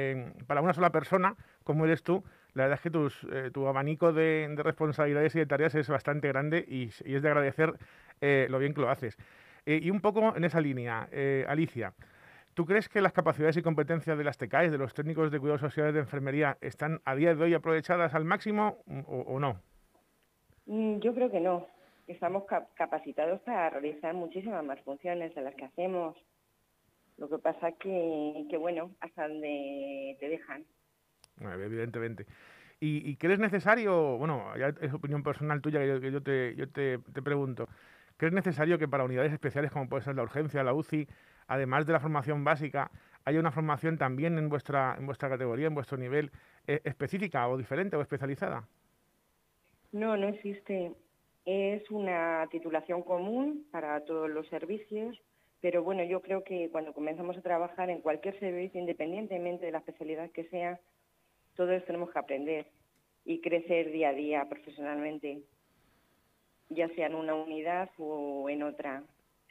para 0.46 0.60
una 0.60 0.72
sola 0.72 0.90
persona, 0.90 1.34
como 1.64 1.84
eres 1.84 2.02
tú, 2.02 2.24
la 2.56 2.62
verdad 2.62 2.78
es 2.78 2.80
que 2.80 2.90
tus, 2.90 3.26
eh, 3.30 3.50
tu 3.52 3.68
abanico 3.68 4.14
de, 4.14 4.50
responsabilidades 4.56 5.34
y 5.36 5.40
de 5.40 5.46
tareas 5.46 5.74
es 5.74 5.88
bastante 5.88 6.28
grande 6.28 6.64
y, 6.66 6.84
es 6.84 7.22
de 7.22 7.28
agradecer 7.28 7.74
eh, 8.22 8.46
lo 8.48 8.58
bien 8.58 8.72
que 8.72 8.80
lo 8.80 8.88
haces. 8.88 9.18
Eh, 9.66 9.78
y 9.82 9.90
un 9.90 10.00
poco 10.00 10.34
en 10.34 10.42
esa 10.42 10.58
línea, 10.62 11.06
Alicia, 11.48 11.92
¿tú 12.56 12.64
crees 12.64 12.88
que 12.88 13.02
las 13.02 13.12
capacidades 13.12 13.58
y 13.58 13.62
competencias 13.62 14.16
de 14.16 14.24
las 14.24 14.38
TECAES, 14.38 14.72
de 14.72 14.78
los 14.78 14.94
técnicos 14.94 15.30
de 15.30 15.38
cuidados 15.38 15.60
sociales 15.60 15.92
de 15.92 16.00
enfermería, 16.00 16.56
están 16.62 17.02
a 17.04 17.14
día 17.14 17.34
de 17.34 17.44
hoy 17.44 17.52
aprovechadas 17.52 18.14
al 18.14 18.24
máximo 18.24 18.78
o, 19.06 19.38
no? 19.38 19.60
Mm, 20.64 20.98
yo 21.00 21.14
creo 21.14 21.30
que 21.30 21.40
no. 21.40 21.66
Estamos 22.06 22.44
capacitados 22.74 23.40
para 23.42 23.68
realizar 23.68 24.14
muchísimas 24.14 24.64
más 24.64 24.80
funciones 24.80 25.34
de 25.34 25.42
las 25.42 25.54
que 25.54 25.66
hacemos. 25.66 26.16
Lo 27.18 27.28
que 27.28 27.38
pasa 27.38 27.72
que, 27.72 28.46
que 28.48 28.56
bueno, 28.56 28.90
hasta 29.00 29.28
donde 29.28 30.16
te 30.18 30.28
dejan 30.28 30.64
evidentemente. 31.40 32.26
¿Y, 32.80 33.08
¿Y, 33.08 33.16
crees 33.16 33.38
necesario, 33.38 34.16
bueno, 34.16 34.56
ya 34.56 34.68
es 34.80 34.92
opinión 34.94 35.22
personal 35.22 35.60
tuya 35.60 35.80
que 36.00 36.10
yo, 36.10 36.22
te, 36.22 36.54
yo 36.56 36.68
te, 36.68 36.98
te, 36.98 37.22
pregunto, 37.22 37.68
¿crees 38.16 38.34
necesario 38.34 38.78
que 38.78 38.88
para 38.88 39.04
unidades 39.04 39.32
especiales 39.32 39.70
como 39.70 39.88
puede 39.88 40.02
ser 40.02 40.14
la 40.14 40.22
urgencia, 40.22 40.62
la 40.62 40.74
UCI, 40.74 41.06
además 41.46 41.86
de 41.86 41.92
la 41.92 42.00
formación 42.00 42.44
básica, 42.44 42.90
haya 43.24 43.40
una 43.40 43.50
formación 43.50 43.98
también 43.98 44.38
en 44.38 44.48
vuestra, 44.48 44.96
en 44.98 45.06
vuestra 45.06 45.28
categoría, 45.28 45.66
en 45.66 45.74
vuestro 45.74 45.98
nivel, 45.98 46.30
eh, 46.66 46.80
específica 46.84 47.48
o 47.48 47.56
diferente 47.56 47.96
o 47.96 48.00
especializada? 48.00 48.66
No, 49.92 50.16
no 50.16 50.28
existe. 50.28 50.92
Es 51.44 51.90
una 51.90 52.46
titulación 52.50 53.02
común 53.02 53.66
para 53.70 54.04
todos 54.04 54.30
los 54.30 54.48
servicios, 54.48 55.20
pero 55.60 55.82
bueno, 55.82 56.04
yo 56.04 56.20
creo 56.20 56.44
que 56.44 56.68
cuando 56.70 56.92
comenzamos 56.92 57.36
a 57.36 57.42
trabajar 57.42 57.90
en 57.90 58.00
cualquier 58.00 58.38
servicio, 58.38 58.80
independientemente 58.80 59.66
de 59.66 59.72
la 59.72 59.78
especialidad 59.78 60.30
que 60.30 60.44
sea, 60.44 60.80
todos 61.54 61.84
tenemos 61.84 62.10
que 62.10 62.18
aprender 62.18 62.66
y 63.24 63.40
crecer 63.40 63.90
día 63.90 64.10
a 64.10 64.12
día 64.12 64.48
profesionalmente, 64.48 65.42
ya 66.68 66.88
sea 66.90 67.06
en 67.06 67.14
una 67.14 67.34
unidad 67.34 67.90
o 67.98 68.48
en 68.48 68.62
otra. 68.62 69.02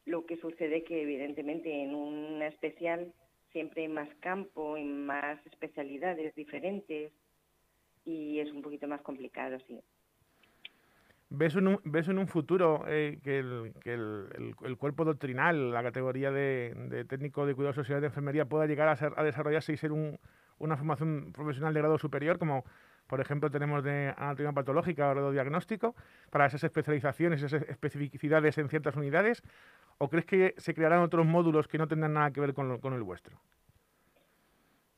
Lo 0.05 0.25
que 0.25 0.37
sucede 0.37 0.83
que 0.83 1.01
evidentemente 1.01 1.83
en 1.83 1.95
una 1.95 2.47
especial 2.47 3.13
siempre 3.51 3.83
hay 3.83 3.87
más 3.87 4.09
campo 4.19 4.77
y 4.77 4.83
más 4.83 5.43
especialidades 5.45 6.35
diferentes 6.35 7.11
y 8.03 8.39
es 8.39 8.51
un 8.51 8.61
poquito 8.61 8.87
más 8.87 9.01
complicado, 9.01 9.57
sí. 9.67 9.79
¿Ves 11.29 11.55
un, 11.55 11.79
ves 11.83 12.07
en 12.07 12.19
un 12.19 12.27
futuro 12.27 12.85
eh, 12.87 13.19
que, 13.23 13.39
el, 13.39 13.73
que 13.81 13.93
el, 13.93 14.53
el, 14.63 14.77
cuerpo 14.77 15.05
doctrinal, 15.05 15.71
la 15.71 15.81
categoría 15.81 16.31
de, 16.31 16.73
de 16.89 17.03
técnico 17.03 17.47
de 17.47 17.55
cuidados 17.55 17.75
sociales 17.75 18.01
de 18.01 18.07
enfermería 18.07 18.45
pueda 18.45 18.67
llegar 18.67 18.87
a, 18.87 18.95
ser, 18.95 19.11
a 19.17 19.23
desarrollarse 19.23 19.73
y 19.73 19.77
ser 19.77 19.91
un, 19.91 20.19
una 20.59 20.77
formación 20.77 21.31
profesional 21.33 21.73
de 21.73 21.79
grado 21.79 21.97
superior, 21.97 22.37
como 22.37 22.63
por 23.07 23.21
ejemplo 23.21 23.49
tenemos 23.49 23.83
de 23.83 24.13
anatomía 24.17 24.51
patológica 24.51 25.11
o 25.11 25.31
diagnóstico, 25.31 25.95
para 26.29 26.45
esas 26.45 26.63
especializaciones, 26.63 27.41
esas 27.41 27.61
especificidades 27.63 28.57
en 28.57 28.69
ciertas 28.69 28.95
unidades? 28.95 29.41
¿O 29.97 30.09
crees 30.09 30.25
que 30.25 30.53
se 30.57 30.73
crearán 30.73 31.01
otros 31.01 31.25
módulos 31.25 31.67
que 31.67 31.77
no 31.77 31.87
tendrán 31.87 32.13
nada 32.13 32.31
que 32.31 32.41
ver 32.41 32.53
con, 32.53 32.79
con 32.79 32.93
el 32.93 33.03
vuestro? 33.03 33.39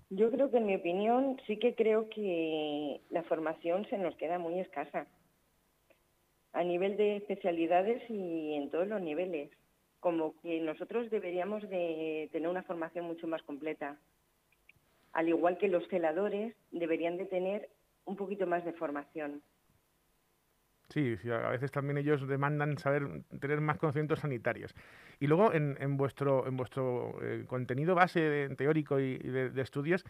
Yo 0.09 0.31
creo 0.31 0.49
que 0.49 0.57
en 0.57 0.65
mi 0.65 0.75
opinión 0.75 1.39
sí 1.45 1.57
que 1.57 1.75
creo 1.75 2.09
que 2.09 3.01
la 3.09 3.23
formación 3.23 3.85
se 3.89 3.97
nos 3.97 4.15
queda 4.15 4.39
muy 4.39 4.59
escasa 4.59 5.05
a 6.53 6.63
nivel 6.63 6.97
de 6.97 7.17
especialidades 7.17 8.01
y 8.09 8.53
en 8.55 8.71
todos 8.71 8.87
los 8.87 9.01
niveles. 9.01 9.51
Como 9.99 10.33
que 10.41 10.59
nosotros 10.61 11.09
deberíamos 11.09 11.61
de 11.69 12.29
tener 12.31 12.47
una 12.47 12.63
formación 12.63 13.05
mucho 13.05 13.27
más 13.27 13.43
completa 13.43 13.97
al 15.17 15.29
igual 15.29 15.57
que 15.57 15.67
los 15.67 15.87
celadores, 15.87 16.53
deberían 16.69 17.17
de 17.17 17.25
tener 17.25 17.69
un 18.07 18.15
poquito 18.15 18.47
más 18.47 18.65
de 18.65 18.73
formación. 18.73 19.43
Sí, 20.89 21.15
a 21.29 21.49
veces 21.49 21.69
también 21.71 21.97
ellos 21.97 22.25
demandan 22.27 22.77
saber 22.77 23.23
tener 23.41 23.59
más 23.59 23.77
conocimientos 23.77 24.21
sanitarios. 24.21 24.73
Y 25.19 25.27
luego 25.27 25.53
en, 25.53 25.77
en 25.81 25.97
vuestro 25.97 26.47
en 26.47 26.55
vuestro 26.55 27.21
eh, 27.21 27.43
contenido 27.45 27.93
base 27.93 28.49
teórico 28.55 28.99
y, 28.99 29.17
de, 29.17 29.61
estudios, 29.61 30.05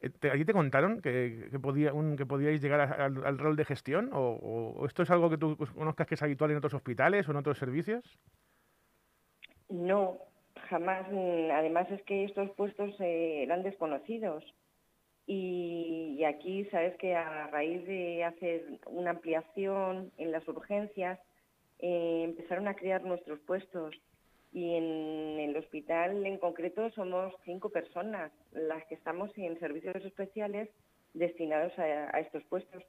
eh, 0.00 0.10
¿allí 0.30 0.44
te 0.44 0.52
contaron 0.52 1.00
que, 1.00 1.48
que, 1.50 1.58
podía, 1.58 1.92
un, 1.92 2.16
que 2.16 2.26
podíais 2.26 2.62
llegar 2.62 2.80
al, 2.80 3.38
rol 3.38 3.56
de 3.56 3.64
gestión? 3.64 4.10
¿O, 4.12 4.76
¿O, 4.78 4.86
esto 4.86 5.02
es 5.02 5.10
algo 5.10 5.28
que 5.28 5.38
tú 5.38 5.56
conozcas 5.56 6.06
que 6.06 6.14
es 6.14 6.22
habitual 6.22 6.52
en 6.52 6.58
otros 6.58 6.74
hospitales 6.74 7.26
o 7.26 7.32
en 7.32 7.38
otros 7.38 7.58
servicios? 7.58 8.04
No, 9.68 10.18
jamás, 10.68 11.10
mm, 11.10 11.50
además 11.50 11.90
es 11.90 12.02
que 12.02 12.24
estos 12.24 12.50
puestos 12.50 12.94
eh, 13.00 13.42
eran 13.42 13.64
desconocidos. 13.64 14.44
Y, 15.26 16.22
aquí, 16.24 16.64
sabes 16.66 16.96
que 16.96 17.14
a 17.14 17.46
raíz 17.48 17.86
de 17.86 18.24
hacer 18.24 18.78
una 18.86 19.10
ampliación 19.10 20.12
en 20.18 20.32
las 20.32 20.46
urgencias, 20.48 21.18
eh, 21.78 22.22
empezaron 22.24 22.68
a 22.68 22.74
crear 22.74 23.02
nuestros 23.04 23.40
puestos. 23.40 23.94
Y 24.52 24.74
en 24.76 25.40
el 25.40 25.56
hospital 25.56 26.24
en 26.26 26.38
concreto 26.38 26.90
somos 26.90 27.34
cinco 27.44 27.70
personas 27.70 28.30
las 28.52 28.84
que 28.86 28.94
estamos 28.94 29.30
en 29.36 29.58
servicios 29.58 29.96
especiales 29.96 30.68
destinados 31.12 31.76
a, 31.78 32.20
estos 32.20 32.44
puestos. 32.44 32.84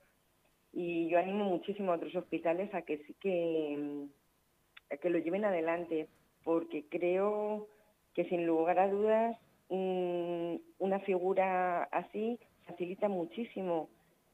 Y 0.73 1.09
yo 1.09 1.17
animo 1.17 1.45
muchísimo 1.45 1.91
a 1.91 1.95
otros 1.95 2.15
hospitales 2.15 2.71
a 2.73 2.83
que 2.83 2.97
sí 2.99 3.15
que, 3.19 3.77
mm, 3.77 4.97
que 4.97 5.09
lo 5.09 5.17
lleven 5.17 5.45
adelante 5.45 6.07
porque 6.43 6.85
creo 6.89 7.67
que 8.13 8.25
sin 8.25 8.45
lugar 8.45 8.77
a 8.79 8.89
dudas 8.89 9.37
una 9.69 10.99
figura 11.01 11.83
así 11.85 12.39
facilita 12.65 13.09
muchísimo 13.09 13.89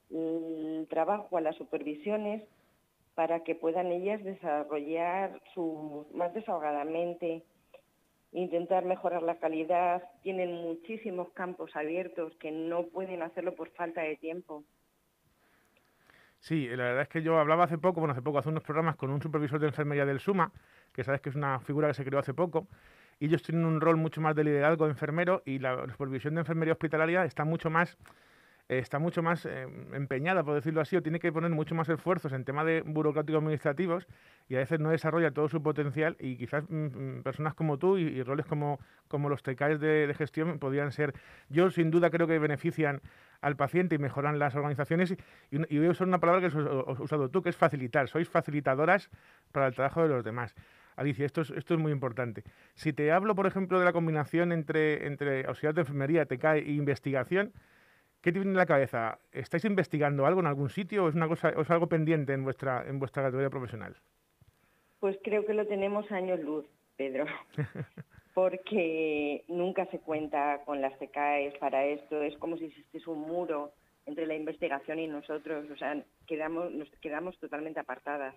el 0.09 0.87
trabajo 0.89 1.37
a 1.37 1.41
las 1.41 1.55
supervisiones 1.55 2.43
para 3.15 3.43
que 3.43 3.55
puedan 3.55 3.87
ellas 3.87 4.23
desarrollar 4.23 5.41
su 5.53 6.07
más 6.13 6.33
desahogadamente, 6.33 7.43
intentar 8.31 8.85
mejorar 8.85 9.21
la 9.23 9.39
calidad. 9.39 10.03
Tienen 10.23 10.53
muchísimos 10.53 11.29
campos 11.33 11.75
abiertos 11.75 12.35
que 12.37 12.51
no 12.51 12.83
pueden 12.83 13.21
hacerlo 13.21 13.55
por 13.55 13.69
falta 13.71 14.01
de 14.01 14.15
tiempo. 14.17 14.63
Sí, 16.39 16.67
la 16.69 16.85
verdad 16.85 17.03
es 17.03 17.09
que 17.09 17.21
yo 17.21 17.37
hablaba 17.37 17.65
hace 17.65 17.77
poco, 17.77 17.99
bueno, 17.99 18.13
hace 18.13 18.23
poco, 18.23 18.39
hace 18.39 18.49
unos 18.49 18.63
programas 18.63 18.95
con 18.95 19.11
un 19.11 19.21
supervisor 19.21 19.59
de 19.59 19.67
enfermería 19.67 20.05
del 20.05 20.19
SUMA, 20.19 20.51
que 20.91 21.03
sabes 21.03 21.21
que 21.21 21.29
es 21.29 21.35
una 21.35 21.59
figura 21.59 21.87
que 21.87 21.93
se 21.93 22.03
creó 22.03 22.19
hace 22.19 22.33
poco, 22.33 22.67
y 23.21 23.27
ellos 23.27 23.43
tienen 23.43 23.65
un 23.65 23.79
rol 23.79 23.97
mucho 23.97 24.19
más 24.19 24.35
de 24.35 24.43
liderazgo 24.43 24.87
enfermero 24.87 25.43
y 25.45 25.59
la 25.59 25.85
supervisión 25.91 26.33
de 26.33 26.41
enfermería 26.41 26.73
hospitalaria 26.73 27.23
está 27.23 27.45
mucho 27.45 27.69
más 27.69 27.95
está 28.67 28.99
mucho 28.99 29.21
más 29.21 29.45
eh, 29.45 29.67
empeñada, 29.93 30.43
por 30.43 30.55
decirlo 30.55 30.79
así, 30.79 30.95
o 30.95 31.03
tiene 31.03 31.19
que 31.19 31.31
poner 31.31 31.51
mucho 31.51 31.75
más 31.75 31.89
esfuerzos 31.89 32.31
en 32.31 32.45
temas 32.45 32.65
de 32.65 32.81
burocráticos 32.81 33.39
administrativos 33.39 34.07
y 34.47 34.55
a 34.55 34.59
veces 34.59 34.79
no 34.79 34.89
desarrolla 34.89 35.31
todo 35.31 35.49
su 35.49 35.61
potencial 35.61 36.15
y 36.19 36.37
quizás 36.37 36.63
mm, 36.69 36.75
mm, 37.17 37.23
personas 37.23 37.53
como 37.53 37.77
tú 37.77 37.97
y, 37.97 38.23
roles 38.23 38.45
como, 38.45 38.79
como 39.09 39.27
los 39.27 39.43
TKs 39.43 39.79
de, 39.79 40.07
de, 40.07 40.13
gestión 40.13 40.57
podrían 40.57 40.93
ser, 40.93 41.13
yo 41.49 41.69
sin 41.69 41.91
duda 41.91 42.09
creo 42.09 42.27
que 42.27 42.39
benefician 42.39 43.01
al 43.41 43.57
paciente 43.57 43.95
y 43.95 43.97
mejoran 43.97 44.39
las 44.39 44.55
organizaciones 44.55 45.11
y, 45.11 45.17
y 45.51 45.77
voy 45.77 45.87
a 45.87 45.91
usar 45.91 46.07
una 46.07 46.19
palabra 46.19 46.39
que 46.39 46.47
has 46.47 46.99
usado 46.99 47.29
tú, 47.29 47.41
que 47.41 47.49
es 47.49 47.57
facilitar, 47.57 48.07
sois 48.07 48.29
facilitadoras 48.29 49.09
para 49.51 49.67
el 49.67 49.75
trabajo 49.75 50.03
de 50.03 50.09
los 50.09 50.23
demás. 50.23 50.55
Alicia, 51.01 51.25
esto 51.25 51.41
es, 51.41 51.49
esto 51.51 51.73
es 51.73 51.79
muy 51.79 51.91
importante. 51.91 52.43
Si 52.73 52.93
te 52.93 53.11
hablo, 53.11 53.35
por 53.35 53.47
ejemplo, 53.47 53.79
de 53.79 53.85
la 53.85 53.93
combinación 53.93 54.51
entre, 54.51 55.05
entre 55.07 55.45
auxiliar 55.45 55.73
de 55.73 55.81
enfermería, 55.81 56.25
TK 56.25 56.45
e 56.55 56.71
investigación, 56.71 57.53
¿qué 58.21 58.31
te 58.31 58.39
viene 58.39 58.51
en 58.51 58.57
la 58.57 58.65
cabeza? 58.65 59.19
¿Estáis 59.31 59.65
investigando 59.65 60.25
algo 60.25 60.39
en 60.39 60.47
algún 60.47 60.69
sitio 60.69 61.05
o 61.05 61.09
es, 61.09 61.15
una 61.15 61.27
cosa, 61.27 61.53
o 61.55 61.61
es 61.61 61.69
algo 61.69 61.87
pendiente 61.87 62.33
en 62.33 62.43
vuestra, 62.43 62.83
en 62.87 62.99
vuestra 62.99 63.23
categoría 63.23 63.49
profesional? 63.49 63.95
Pues 64.99 65.17
creo 65.23 65.45
que 65.45 65.53
lo 65.53 65.65
tenemos 65.67 66.11
años 66.11 66.39
luz, 66.39 66.65
Pedro. 66.95 67.25
porque 68.33 69.43
nunca 69.47 69.85
se 69.87 69.99
cuenta 69.99 70.61
con 70.65 70.81
las 70.81 70.97
TKs 70.99 71.57
para 71.59 71.85
esto. 71.85 72.21
Es 72.21 72.37
como 72.37 72.57
si 72.57 72.65
existiese 72.65 73.09
un 73.09 73.21
muro 73.21 73.73
entre 74.05 74.25
la 74.25 74.35
investigación 74.35 74.99
y 74.99 75.07
nosotros. 75.07 75.69
O 75.71 75.77
sea, 75.77 76.01
quedamos, 76.27 76.71
nos 76.71 76.89
quedamos 77.01 77.37
totalmente 77.39 77.79
apartadas 77.79 78.35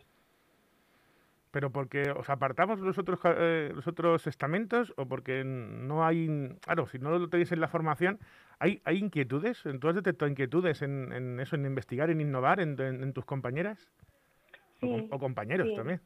pero 1.55 1.71
porque 1.71 2.11
os 2.11 2.29
apartamos 2.31 2.81
los 2.81 2.99
otros, 2.99 3.21
eh, 3.25 3.71
los 3.73 3.87
otros 3.87 4.27
estamentos 4.27 4.93
o 4.97 5.07
porque 5.07 5.45
no 5.45 6.05
hay, 6.05 6.27
claro, 6.63 6.89
si 6.89 6.99
no 6.99 7.17
lo 7.17 7.29
tenéis 7.29 7.53
en 7.53 7.61
la 7.61 7.69
formación, 7.69 8.19
¿hay, 8.59 8.81
hay 8.85 8.99
inquietudes? 8.99 9.63
¿Tú 9.81 9.89
has 9.89 9.95
detectado 9.95 10.29
inquietudes 10.29 10.83
en, 10.83 11.13
en 11.13 11.39
eso, 11.39 11.55
en 11.55 11.65
investigar, 11.65 12.11
en 12.11 12.21
innovar 12.21 12.59
en, 12.59 13.13
tus 13.13 13.25
compañeras? 13.25 13.89
o, 14.83 15.19
compañeros 15.21 15.73
también. 15.77 16.01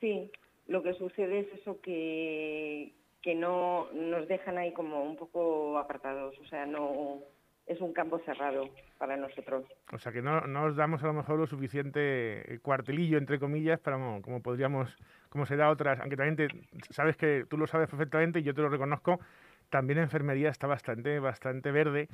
Sí, 0.00 0.32
lo 0.66 0.82
que 0.82 0.94
sucede 0.94 1.40
es 1.40 1.60
eso 1.60 1.78
que, 1.82 2.94
que 3.20 3.34
no 3.34 3.92
nos 3.92 4.26
dejan 4.28 4.56
ahí 4.56 4.72
como 4.72 5.02
un 5.02 5.16
poco 5.16 5.76
apartados, 5.76 6.38
o 6.38 6.46
sea, 6.46 6.64
no 6.64 7.20
es 7.66 7.80
un 7.80 7.92
campo 7.92 8.18
cerrado 8.20 8.68
para 8.98 9.16
nosotros. 9.16 9.64
O 9.92 9.98
sea 9.98 10.12
que 10.12 10.22
no, 10.22 10.42
no 10.42 10.64
os 10.64 10.76
damos 10.76 11.02
a 11.02 11.06
lo 11.06 11.12
mejor 11.12 11.38
lo 11.38 11.46
suficiente 11.46 12.60
cuartelillo, 12.62 13.18
entre 13.18 13.38
comillas, 13.38 13.80
para 13.80 13.96
como, 13.96 14.22
como 14.22 14.40
podríamos, 14.40 14.96
como 15.28 15.46
se 15.46 15.56
da 15.56 15.70
otras, 15.70 15.98
aunque 16.00 16.16
también 16.16 16.36
te, 16.36 16.48
sabes 16.90 17.16
que 17.16 17.44
tú 17.48 17.58
lo 17.58 17.66
sabes 17.66 17.88
perfectamente 17.88 18.38
y 18.38 18.42
yo 18.44 18.54
te 18.54 18.62
lo 18.62 18.68
reconozco, 18.68 19.20
también 19.68 19.98
enfermería 19.98 20.48
está 20.48 20.66
bastante, 20.66 21.18
bastante 21.18 21.72
verde 21.72 22.08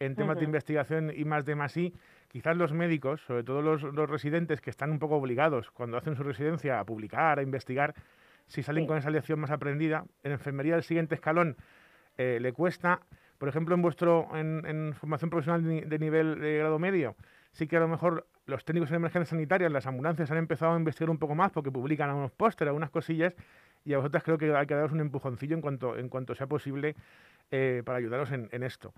en 0.00 0.14
temas 0.14 0.38
de 0.38 0.44
investigación 0.44 1.12
y 1.14 1.24
más 1.24 1.46
de 1.46 1.54
más 1.54 1.76
y 1.76 1.94
quizás 2.28 2.56
los 2.56 2.72
médicos, 2.72 3.22
sobre 3.22 3.44
todo 3.44 3.62
los, 3.62 3.82
los, 3.82 4.10
residentes 4.10 4.60
que 4.60 4.70
están 4.70 4.90
un 4.90 4.98
poco 4.98 5.16
obligados 5.16 5.70
cuando 5.70 5.96
hacen 5.96 6.16
su 6.16 6.22
residencia 6.22 6.78
a 6.78 6.84
publicar, 6.84 7.38
a 7.38 7.42
investigar, 7.42 7.94
si 8.46 8.62
salen 8.62 8.86
con 8.86 8.98
esa 8.98 9.10
lección 9.10 9.40
más 9.40 9.50
aprendida, 9.50 10.04
en 10.22 10.32
enfermería 10.32 10.76
el 10.76 10.82
siguiente 10.82 11.14
escalón 11.14 11.56
eh, 12.18 12.38
le 12.40 12.52
cuesta 12.52 13.00
por 13.38 13.48
ejemplo, 13.48 13.74
en 13.74 13.82
vuestro 13.82 14.28
en, 14.34 14.94
formación 14.94 15.30
profesional 15.30 15.88
de, 15.88 15.98
nivel 15.98 16.40
de 16.40 16.58
grado 16.58 16.78
medio, 16.78 17.16
sí 17.52 17.66
que 17.66 17.76
a 17.76 17.80
lo 17.80 17.88
mejor 17.88 18.26
los 18.46 18.64
técnicos 18.64 18.90
en 18.90 18.96
emergencias 18.96 19.30
sanitarias, 19.30 19.72
las 19.72 19.86
ambulancias 19.86 20.30
han 20.30 20.38
empezado 20.38 20.74
a 20.74 20.76
investigar 20.76 21.10
un 21.10 21.18
poco 21.18 21.34
más 21.34 21.50
porque 21.52 21.70
publican 21.70 22.08
algunos 22.08 22.30
pósteres, 22.32 22.68
algunas 22.68 22.90
cosillas, 22.90 23.34
y 23.84 23.94
a 23.94 23.98
vosotras 23.98 24.22
creo 24.22 24.36
que 24.38 24.54
hay 24.54 24.66
que 24.66 24.74
daros 24.74 24.92
un 24.92 25.00
empujoncillo 25.00 25.54
en 25.54 25.62
cuanto, 25.62 25.96
en 25.96 26.08
cuanto 26.08 26.34
sea 26.34 26.46
posible 26.46 26.96
eh, 27.50 27.82
para 27.84 27.98
ayudaros 27.98 28.30
en, 28.32 28.62
esto. 28.62 28.92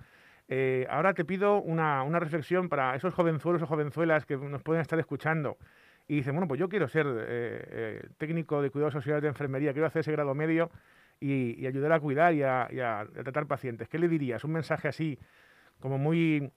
Eh, 0.48 0.86
ahora 0.88 1.12
te 1.12 1.26
pido 1.26 1.60
una, 1.60 2.02
reflexión 2.18 2.68
para 2.68 2.94
esos 2.96 3.12
jovenzuelos 3.12 3.62
o 3.62 3.66
jovenzuelas 3.66 4.24
que 4.24 4.36
nos 4.36 4.62
pueden 4.62 4.80
estar 4.80 4.98
escuchando 4.98 5.58
y 6.06 6.16
dicen, 6.16 6.34
bueno, 6.34 6.48
pues 6.48 6.58
yo 6.58 6.70
quiero 6.70 6.88
ser 6.88 7.06
eh, 7.06 8.08
técnico 8.16 8.62
de 8.62 8.70
cuidados 8.70 8.94
sociales 8.94 9.20
de 9.20 9.28
enfermería, 9.28 9.72
quiero 9.72 9.86
hacer 9.86 10.00
ese 10.00 10.12
grado 10.12 10.34
medio, 10.34 10.70
y, 11.20 11.66
ayudar 11.66 11.92
a 11.92 12.00
cuidar 12.00 12.34
y 12.34 12.42
a, 12.42 13.06
tratar 13.12 13.46
pacientes. 13.46 13.88
¿Qué 13.88 13.98
le 13.98 14.08
dirías? 14.08 14.44
Un 14.44 14.52
mensaje 14.52 14.88
así, 14.88 15.18
como 15.80 15.98
muy, 15.98 16.50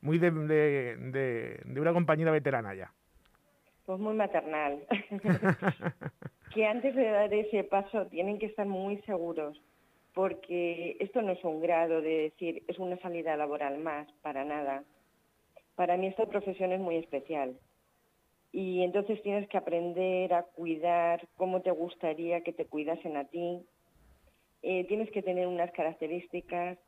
muy 0.00 0.18
de, 0.18 0.30
de, 0.30 1.80
una 1.80 1.92
compañera 1.92 2.30
veterana 2.30 2.74
ya. 2.74 2.92
Pues 3.86 3.98
muy 3.98 4.14
maternal. 4.14 4.84
que 6.54 6.66
antes 6.66 6.94
de 6.94 7.04
dar 7.10 7.32
ese 7.32 7.64
paso 7.64 8.06
tienen 8.06 8.38
que 8.38 8.46
estar 8.46 8.66
muy 8.66 8.98
seguros, 9.02 9.60
porque 10.14 10.96
esto 11.00 11.22
no 11.22 11.32
es 11.32 11.42
un 11.44 11.60
grado 11.60 12.02
de 12.02 12.30
decir 12.30 12.62
es 12.68 12.78
una 12.78 12.98
salida 12.98 13.36
laboral 13.36 13.78
más, 13.78 14.08
para 14.22 14.44
nada. 14.44 14.84
Para 15.74 15.96
mí 15.96 16.06
esta 16.06 16.26
profesión 16.26 16.72
es 16.72 16.80
muy 16.80 16.96
especial. 16.96 17.56
Y 18.52 18.82
entonces 18.82 19.22
tienes 19.22 19.48
que 19.48 19.56
aprender 19.56 20.34
a 20.34 20.42
cuidar 20.42 21.26
cómo 21.36 21.62
te 21.62 21.70
gustaría 21.70 22.42
que 22.42 22.52
te 22.52 22.66
cuidasen 22.66 23.16
a 23.16 23.24
ti, 23.24 23.64
eh, 24.62 24.86
tienes 24.86 25.10
que 25.10 25.22
tener 25.22 25.46
unas 25.46 25.70
características 25.72 26.78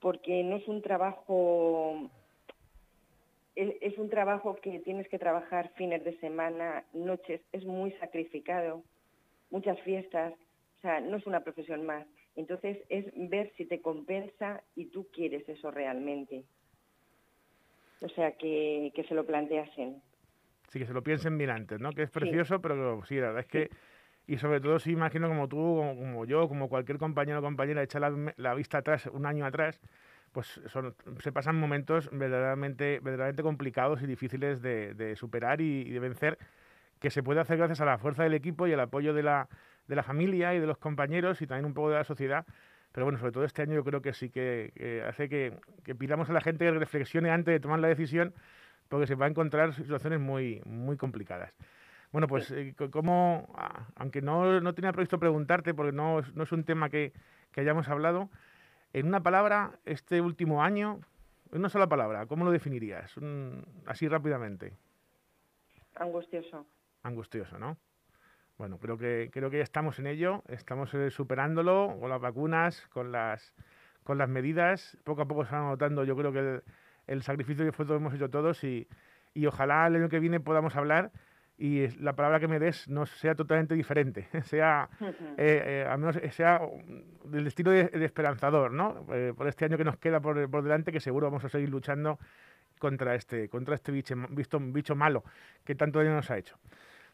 porque 0.00 0.42
no 0.42 0.56
es 0.56 0.68
un 0.68 0.82
trabajo 0.82 2.10
es, 3.56 3.98
un 3.98 4.10
trabajo 4.10 4.56
que 4.56 4.80
tienes 4.80 5.08
que 5.08 5.18
trabajar 5.18 5.70
fines 5.76 6.04
de 6.04 6.18
semana, 6.18 6.84
noches, 6.92 7.40
es 7.52 7.64
muy 7.64 7.92
sacrificado, 7.92 8.82
muchas 9.50 9.80
fiestas, 9.82 10.32
o 10.78 10.80
sea, 10.80 11.00
no 11.00 11.16
es 11.16 11.26
una 11.26 11.40
profesión 11.40 11.86
más. 11.86 12.06
Entonces 12.36 12.78
es 12.88 13.06
ver 13.14 13.52
si 13.56 13.64
te 13.64 13.80
compensa 13.80 14.62
y 14.74 14.86
tú 14.86 15.06
quieres 15.12 15.48
eso 15.48 15.70
realmente. 15.70 16.44
O 18.00 18.08
sea, 18.08 18.32
que, 18.32 18.92
que 18.94 19.04
se 19.04 19.14
lo 19.14 19.24
planteasen. 19.24 20.02
Sí, 20.68 20.80
que 20.80 20.86
se 20.86 20.92
lo 20.92 21.02
piensen 21.02 21.38
bien 21.38 21.50
antes, 21.50 21.80
¿no? 21.80 21.92
Que 21.92 22.02
es 22.02 22.10
precioso, 22.10 22.60
pero 22.60 23.04
sí, 23.04 23.14
la 23.16 23.28
verdad 23.28 23.40
es 23.40 23.46
que 23.46 23.70
y 24.26 24.38
sobre 24.38 24.60
todo 24.60 24.78
si 24.78 24.92
imagino 24.92 25.28
como 25.28 25.48
tú, 25.48 25.56
como, 25.56 26.24
yo, 26.24 26.48
como 26.48 26.68
cualquier 26.68 26.98
compañero 26.98 27.40
o 27.40 27.42
compañera, 27.42 27.82
echa 27.82 28.00
la, 28.00 28.54
vista 28.54 28.78
atrás, 28.78 29.06
un 29.12 29.26
año 29.26 29.44
atrás, 29.44 29.80
pues 30.32 30.60
se 31.20 31.32
pasan 31.32 31.56
momentos 31.56 32.08
verdaderamente, 32.10 33.00
verdaderamente 33.00 33.42
complicados 33.42 34.02
y 34.02 34.06
difíciles 34.06 34.62
de, 34.62 35.14
superar 35.16 35.60
y, 35.60 35.90
de 35.90 36.00
vencer, 36.00 36.38
que 37.00 37.10
se 37.10 37.22
puede 37.22 37.40
hacer 37.40 37.58
gracias 37.58 37.80
a 37.82 37.84
la 37.84 37.98
fuerza 37.98 38.22
del 38.22 38.34
equipo 38.34 38.66
y 38.66 38.72
al 38.72 38.80
apoyo 38.80 39.12
de 39.12 39.22
la, 39.22 39.48
de 39.86 39.94
la 39.94 40.02
familia 40.02 40.54
y 40.54 40.60
de 40.60 40.66
los 40.66 40.78
compañeros 40.78 41.42
y 41.42 41.46
también 41.46 41.66
un 41.66 41.74
poco 41.74 41.90
de 41.90 41.96
la 41.96 42.04
sociedad. 42.04 42.46
Pero 42.92 43.04
bueno, 43.04 43.18
sobre 43.18 43.32
todo 43.32 43.44
este 43.44 43.62
año 43.62 43.74
yo 43.74 43.84
creo 43.84 44.00
que 44.00 44.14
sí 44.14 44.30
que, 44.30 45.04
hace 45.06 45.28
que, 45.28 45.58
que, 45.82 45.94
pidamos 45.94 46.30
a 46.30 46.32
la 46.32 46.40
gente 46.40 46.64
que 46.64 46.70
reflexione 46.70 47.30
antes 47.30 47.52
de 47.52 47.60
tomar 47.60 47.80
la 47.80 47.88
decisión, 47.88 48.32
porque 48.88 49.06
se 49.06 49.16
va 49.16 49.26
a 49.26 49.28
encontrar 49.28 49.74
situaciones 49.74 50.20
muy, 50.20 50.62
muy 50.64 50.96
complicadas. 50.96 51.52
Bueno, 52.14 52.28
pues 52.28 52.48
eh, 52.52 52.76
como, 52.92 53.52
aunque 53.96 54.22
no, 54.22 54.60
no, 54.60 54.72
tenía 54.72 54.92
previsto 54.92 55.18
preguntarte, 55.18 55.74
porque 55.74 55.90
no, 55.90 56.20
no 56.34 56.44
es 56.44 56.52
un 56.52 56.62
tema 56.62 56.88
que, 56.88 57.12
que, 57.50 57.60
hayamos 57.60 57.88
hablado, 57.88 58.30
en 58.92 59.08
una 59.08 59.24
palabra, 59.24 59.72
este 59.84 60.20
último 60.20 60.62
año, 60.62 61.00
en 61.50 61.58
una 61.58 61.68
sola 61.68 61.88
palabra, 61.88 62.26
¿cómo 62.26 62.44
lo 62.44 62.52
definirías? 62.52 63.16
así 63.86 64.06
rápidamente. 64.06 64.74
Angustioso. 65.96 66.64
Angustioso, 67.02 67.58
¿no? 67.58 67.78
Bueno, 68.58 68.78
creo 68.78 68.96
que, 68.96 69.28
creo 69.32 69.50
que 69.50 69.56
ya 69.56 69.64
estamos 69.64 69.98
en 69.98 70.06
ello, 70.06 70.44
estamos 70.46 70.94
eh, 70.94 71.10
superándolo 71.10 71.96
con 71.98 72.10
las 72.10 72.20
vacunas, 72.20 72.86
con 72.92 73.10
las, 73.10 73.56
con 74.04 74.18
las 74.18 74.28
medidas. 74.28 74.96
Poco 75.02 75.22
a 75.22 75.26
poco 75.26 75.44
se 75.46 75.56
va 75.56 75.62
notando, 75.62 76.04
yo 76.04 76.14
creo 76.14 76.32
que 76.32 76.38
el, 76.38 76.62
el 77.08 77.22
sacrificio 77.24 77.68
que 77.68 77.82
hemos 77.92 78.14
hecho 78.14 78.30
todos 78.30 78.62
y, 78.62 78.86
y 79.34 79.46
ojalá 79.46 79.88
el 79.88 79.96
año 79.96 80.08
que 80.08 80.20
viene 80.20 80.38
podamos 80.38 80.76
hablar 80.76 81.10
y 81.56 81.88
la 82.00 82.14
palabra 82.14 82.40
que 82.40 82.48
me 82.48 82.58
des 82.58 82.88
no 82.88 83.06
sea 83.06 83.34
totalmente 83.34 83.74
diferente, 83.74 84.28
sea, 84.44 84.88
eh, 85.36 85.86
eh, 85.86 85.96
menos 85.96 86.18
sea 86.32 86.60
del 87.24 87.46
estilo 87.46 87.70
de, 87.70 87.90
esperanzador, 88.04 88.72
¿no? 88.72 89.06
Eh, 89.12 89.32
por 89.36 89.46
este 89.46 89.64
año 89.64 89.76
que 89.76 89.84
nos 89.84 89.96
queda 89.98 90.20
por, 90.20 90.50
por, 90.50 90.62
delante, 90.62 90.90
que 90.92 91.00
seguro 91.00 91.28
vamos 91.28 91.44
a 91.44 91.48
seguir 91.48 91.68
luchando 91.68 92.18
contra 92.78 93.14
este, 93.14 93.48
contra 93.48 93.76
este 93.76 93.92
bicho, 93.92 94.14
bicho, 94.30 94.58
bicho 94.60 94.96
malo 94.96 95.24
que 95.64 95.74
tanto 95.74 96.00
daño 96.00 96.14
nos 96.14 96.30
ha 96.30 96.38
hecho. 96.38 96.58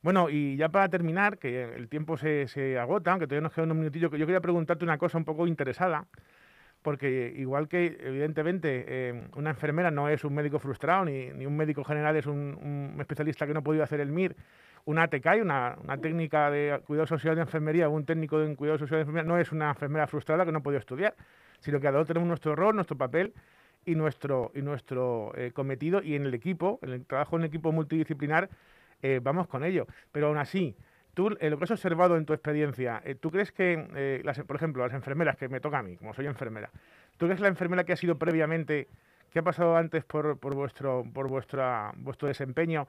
Bueno, 0.02 0.30
y 0.30 0.56
ya 0.56 0.70
para 0.70 0.88
terminar, 0.88 1.36
que 1.36 1.62
el 1.62 1.88
tiempo 1.88 2.16
se, 2.16 2.48
se 2.48 2.78
agota, 2.78 3.10
aunque 3.10 3.26
todavía 3.26 3.42
nos 3.42 3.52
queda 3.52 3.64
unos 3.64 3.76
minutillos, 3.76 4.10
yo 4.12 4.26
quería 4.26 4.40
preguntarte 4.40 4.82
una 4.82 4.96
cosa 4.96 5.18
un 5.18 5.26
poco 5.26 5.46
interesada 5.46 6.06
porque 6.82 7.32
igual 7.36 7.68
que 7.68 7.98
evidentemente 8.00 8.84
eh, 8.88 9.28
una 9.36 9.50
enfermera 9.50 9.90
no 9.90 10.08
es 10.08 10.24
un 10.24 10.34
médico 10.34 10.58
frustrado, 10.58 11.04
ni, 11.04 11.28
ni 11.30 11.46
un 11.46 11.56
médico 11.56 11.84
general 11.84 12.16
es 12.16 12.26
un, 12.26 12.96
especialista 12.98 13.46
que 13.46 13.52
no 13.52 13.60
ha 13.60 13.62
podido 13.62 13.84
hacer 13.84 14.00
el 14.00 14.10
MIR, 14.10 14.36
una 14.86 15.02
ATK, 15.04 15.26
una, 15.42 15.76
una 15.82 15.98
técnica 15.98 16.50
de 16.50 16.80
cuidado 16.86 17.06
social 17.06 17.34
de 17.34 17.42
enfermería, 17.42 17.88
un 17.88 18.06
técnico 18.06 18.38
de 18.38 18.56
cuidado 18.56 18.78
social 18.78 18.98
de 18.98 19.02
enfermería, 19.02 19.28
no 19.28 19.38
es 19.38 19.52
una 19.52 19.70
enfermera 19.70 20.06
frustrada 20.06 20.46
que 20.46 20.52
no 20.52 20.58
ha 20.58 20.62
podido 20.62 20.78
estudiar, 20.78 21.14
sino 21.58 21.80
que 21.80 21.88
uno 21.88 22.04
tenemos 22.04 22.26
nuestro 22.26 22.56
rol, 22.56 22.74
nuestro 22.74 22.96
papel 22.96 23.34
y 23.84 23.94
nuestro, 23.94 24.50
y 24.54 24.62
nuestro 24.62 25.32
eh, 25.36 25.52
cometido, 25.52 26.02
y 26.02 26.14
en 26.14 26.24
el 26.24 26.34
equipo, 26.34 26.78
en 26.82 26.90
el 26.90 27.04
trabajo 27.04 27.36
en 27.36 27.44
equipo 27.44 27.72
multidisciplinar, 27.72 28.48
eh, 29.02 29.20
vamos 29.22 29.46
con 29.48 29.64
ello. 29.64 29.86
Pero 30.12 30.28
aún 30.28 30.38
así, 30.38 30.76
Tú, 31.14 31.36
eh, 31.40 31.50
lo 31.50 31.58
que 31.58 31.64
has 31.64 31.70
observado 31.72 32.16
en 32.16 32.24
tu 32.24 32.32
experiencia, 32.32 33.02
eh, 33.04 33.14
¿tú 33.14 33.30
crees 33.30 33.50
que, 33.50 33.86
eh, 33.96 34.20
las, 34.24 34.38
por 34.40 34.56
ejemplo, 34.56 34.84
las 34.84 34.94
enfermeras, 34.94 35.36
que 35.36 35.48
me 35.48 35.60
toca 35.60 35.78
a 35.78 35.82
mí, 35.82 35.96
como 35.96 36.14
soy 36.14 36.26
enfermera, 36.26 36.70
¿tú 37.16 37.26
crees 37.26 37.38
que 37.38 37.42
la 37.42 37.48
enfermera 37.48 37.84
que 37.84 37.92
ha 37.92 37.96
sido 37.96 38.16
previamente, 38.16 38.86
que 39.30 39.40
ha 39.40 39.42
pasado 39.42 39.76
antes 39.76 40.04
por, 40.04 40.38
por 40.38 40.54
vuestro, 40.54 41.04
por 41.12 41.28
vuestra, 41.28 41.92
vuestro 41.96 42.28
desempeño, 42.28 42.86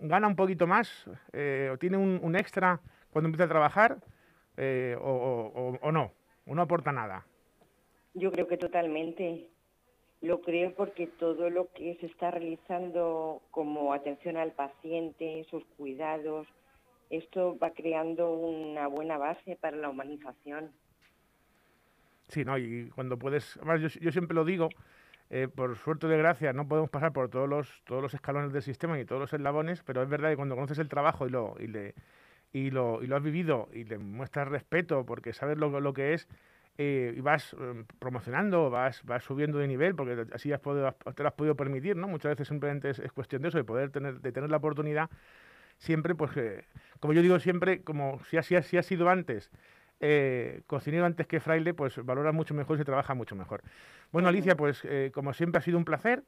gana 0.00 0.26
un 0.26 0.34
poquito 0.34 0.66
más 0.66 1.06
o 1.06 1.78
tiene 1.78 1.96
un, 1.96 2.34
extra 2.34 2.80
cuando 3.12 3.28
empieza 3.28 3.44
a 3.44 3.48
trabajar 3.48 3.98
o, 5.00 5.78
o, 5.80 5.92
no? 5.92 6.10
¿O 6.46 6.54
no 6.56 6.62
aporta 6.62 6.90
nada? 6.90 7.24
Yo 8.14 8.32
creo 8.32 8.48
que 8.48 8.56
totalmente. 8.56 9.46
Lo 10.20 10.40
creo 10.40 10.74
porque 10.74 11.06
todo 11.06 11.48
lo 11.48 11.72
que 11.72 11.96
se 12.00 12.06
está 12.06 12.32
realizando 12.32 13.40
como 13.52 13.92
atención 13.92 14.36
al 14.36 14.50
paciente, 14.50 15.46
sus 15.48 15.64
cuidados, 15.76 16.48
esto 17.12 17.58
va 17.58 17.70
creando 17.70 18.32
una 18.32 18.86
buena 18.86 19.18
base 19.18 19.56
para 19.56 19.76
la 19.76 19.90
humanización. 19.90 20.70
Sí, 22.28 22.44
¿no? 22.44 22.56
Y 22.56 22.88
cuando 22.94 23.18
puedes, 23.18 23.58
además 23.58 23.92
yo, 24.00 24.10
siempre 24.10 24.34
lo 24.34 24.46
digo, 24.46 24.70
eh, 25.28 25.48
por 25.54 25.76
suerte 25.76 26.08
de 26.08 26.16
gracia 26.16 26.54
no 26.54 26.66
podemos 26.66 26.88
pasar 26.88 27.12
por 27.12 27.28
todos 27.28 27.48
los, 27.48 27.82
todos 27.84 28.00
los 28.00 28.14
escalones 28.14 28.52
del 28.52 28.62
sistema 28.62 28.98
y 28.98 29.04
todos 29.04 29.20
los 29.20 29.32
eslabones, 29.32 29.82
pero 29.82 30.02
es 30.02 30.08
verdad 30.08 30.30
que 30.30 30.36
cuando 30.36 30.54
conoces 30.54 30.78
el 30.78 30.88
trabajo 30.88 31.26
y 31.26 31.30
lo, 31.30 31.54
y 31.60 31.66
le, 31.66 31.94
y 32.54 32.70
lo, 32.70 33.02
y 33.02 33.06
lo 33.06 33.16
has 33.16 33.22
vivido 33.22 33.68
y 33.74 33.84
le 33.84 33.98
muestras 33.98 34.48
respeto 34.48 35.04
porque 35.04 35.34
sabes 35.34 35.58
lo, 35.58 35.78
lo 35.80 35.92
que 35.92 36.14
es, 36.14 36.26
eh, 36.78 37.12
y 37.14 37.20
vas 37.20 37.54
eh, 37.60 37.84
promocionando, 37.98 38.70
vas, 38.70 39.04
vas 39.04 39.22
subiendo 39.22 39.58
de 39.58 39.68
nivel, 39.68 39.94
porque 39.94 40.24
así 40.32 40.50
has 40.52 40.60
podido, 40.60 40.90
te 41.14 41.22
lo 41.22 41.28
has 41.28 41.34
podido 41.34 41.54
permitir, 41.54 41.96
¿no? 41.96 42.08
Muchas 42.08 42.30
veces 42.30 42.48
simplemente 42.48 42.88
es, 42.88 42.98
es, 42.98 43.12
cuestión 43.12 43.42
de 43.42 43.48
eso, 43.48 43.58
de 43.58 43.64
poder 43.64 43.90
tener, 43.90 44.20
de 44.20 44.32
tener 44.32 44.48
la 44.48 44.56
oportunidad 44.56 45.10
siempre, 45.82 46.14
pues, 46.14 46.30
como 47.00 47.12
yo 47.12 47.22
digo 47.22 47.38
siempre, 47.40 47.82
como 47.82 48.20
si 48.30 48.36
ha, 48.36 48.42
si 48.42 48.54
ha, 48.54 48.82
sido 48.82 49.08
antes, 49.10 49.50
eh, 50.00 50.62
cocinero 50.66 51.04
antes 51.04 51.26
que 51.26 51.40
fraile, 51.40 51.74
pues 51.74 52.04
valora 52.04 52.32
mucho 52.32 52.54
mejor 52.54 52.76
y 52.76 52.78
se 52.78 52.84
trabaja 52.84 53.14
mucho 53.14 53.34
mejor. 53.34 53.62
Bueno, 54.12 54.28
Alicia, 54.28 54.56
pues 54.56 54.82
eh, 54.84 55.10
como 55.12 55.32
siempre 55.32 55.58
ha 55.58 55.62
sido 55.62 55.78
un 55.78 55.84
placer 55.84 56.22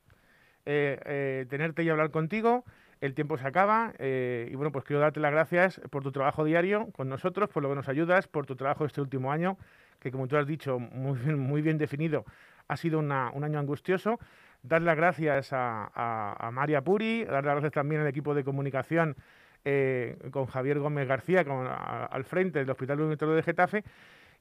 eh, 0.66 1.46
tenerte 1.50 1.82
y 1.82 1.88
hablar 1.88 2.10
contigo. 2.10 2.64
el 3.00 3.14
tiempo 3.14 3.36
se 3.36 3.46
acaba 3.46 3.92
eh, 3.98 4.48
y 4.50 4.54
bueno, 4.54 4.72
pues 4.72 4.84
quiero 4.84 5.00
darte 5.00 5.20
las 5.20 5.30
gracias 5.30 5.80
por 5.90 6.02
tu 6.02 6.10
trabajo 6.10 6.44
diario 6.44 6.88
con 6.92 7.08
nosotros, 7.08 7.50
por 7.50 7.62
lo 7.62 7.68
que 7.68 7.74
nos 7.74 7.88
ayudas, 7.88 8.28
por 8.28 8.46
tu 8.46 8.56
trabajo 8.56 8.86
este 8.86 9.00
último 9.02 9.30
año, 9.30 9.58
que 10.00 10.10
como 10.10 10.26
tú 10.26 10.36
has 10.36 10.46
dicho, 10.46 10.78
muy 10.78 11.18
bien, 11.18 11.38
muy 11.38 11.60
bien 11.60 11.76
definido, 11.76 12.24
ha 12.68 12.76
sido 12.76 13.00
un 13.00 13.12
año 13.12 13.58
angustioso. 13.58 14.18
Dar 14.62 14.80
las 14.80 14.96
gracias 14.96 15.50
a, 15.52 16.50
María 16.50 16.80
Puri, 16.82 17.24
dar 17.24 17.44
las 17.44 17.54
gracias 17.56 17.72
también 17.72 18.00
al 18.00 18.06
equipo 18.06 18.34
de 18.34 18.42
comunicación 18.42 19.16
eh, 19.64 20.16
con 20.30 20.46
Javier 20.46 20.78
Gómez 20.78 21.08
García 21.08 21.40
al 22.10 22.24
frente 22.24 22.58
del 22.60 22.70
Hospital 22.70 23.00
Universitario 23.00 23.34
de 23.34 23.42
Getafe. 23.42 23.84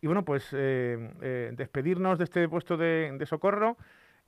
Y 0.02 0.08
bueno, 0.08 0.26
pues 0.26 0.50
eh, 0.52 1.52
despedirnos 1.56 2.18
de 2.18 2.26
este 2.26 2.50
puesto 2.50 2.78
de 2.78 3.26
socorro 3.26 3.78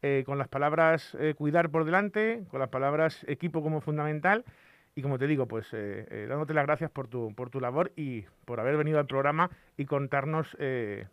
eh, 0.02 0.24
con 0.24 0.38
las 0.38 0.48
palabras 0.48 1.18
eh, 1.20 1.34
cuidar 1.36 1.72
por 1.72 1.84
delante, 1.84 2.44
con 2.52 2.60
las 2.60 2.70
palabras 2.70 3.26
equipo 3.28 3.64
como 3.64 3.82
fundamental. 3.82 4.44
Y 4.94 5.02
como 5.02 5.18
te 5.18 5.26
digo, 5.26 5.48
pues 5.48 5.68
eh, 5.74 6.26
dándote 6.30 6.54
las 6.54 6.66
gracias 6.66 6.92
por 6.92 7.08
tu, 7.08 7.34
por 7.34 7.50
tu 7.50 7.60
labor 7.60 7.92
y 7.96 8.22
por 8.46 8.60
haber 8.60 8.78
venido 8.78 9.00
al 9.00 9.08
programa 9.08 9.50
y 9.78 9.86
contarnos 9.86 10.56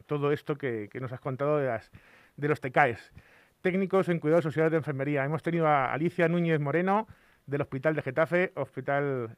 todo 0.07 0.31
esto 0.31 0.57
que, 0.57 0.89
nos 1.01 1.13
has 1.13 1.21
contado 1.21 1.57
de, 1.57 1.67
las, 1.67 1.91
de 2.37 2.49
los 2.49 2.61
TECAES. 2.61 3.13
Técnicos 3.61 4.09
en 4.09 4.21
cuidados 4.21 4.45
sociales 4.45 4.71
de 4.71 4.77
enfermería. 4.77 5.25
Hemos 5.25 5.43
tenido 5.43 5.67
a 5.67 5.93
Alicia 5.93 6.29
Núñez 6.29 6.61
Moreno 6.61 7.09
del 7.47 7.61
Hospital 7.61 7.95
de 7.95 8.03
Getafe, 8.03 8.53
hospital 8.55 9.37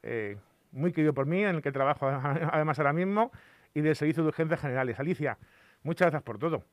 muy 0.75 0.91
querido 0.91 1.13
por 1.13 1.25
mí, 1.25 1.41
en 1.41 1.55
el 1.55 1.61
que 1.61 1.71
trabajo 1.71 2.07
además 2.51 2.77
ahora 2.77 2.93
mismo, 2.93 3.31
y 3.73 3.81
del 3.81 3.95
Servicio 3.95 4.23
de 4.23 4.29
Urgencias 4.29 4.61
Generales. 4.61 4.99
Alicia, 4.99 5.37
muchas 5.83 6.07
gracias 6.07 6.23
por 6.23 6.37
todo. 6.37 6.63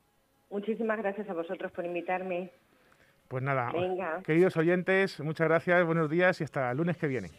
Muchísimas 0.51 0.99
gracias 0.99 1.29
a 1.31 1.33
vosotros 1.33 1.73
por 1.73 1.87
invitarme. 1.87 2.51
Pues 3.29 3.43
nada, 3.43 3.73
queridos 4.25 4.57
oyentes, 4.59 5.19
muchas 5.21 5.49
gracias, 5.49 5.87
buenos 5.87 6.11
días 6.11 6.39
y 6.43 6.45
hasta 6.45 6.71
el 6.71 6.77
lunes 6.77 6.99
que 6.99 7.07
viene. 7.07 7.31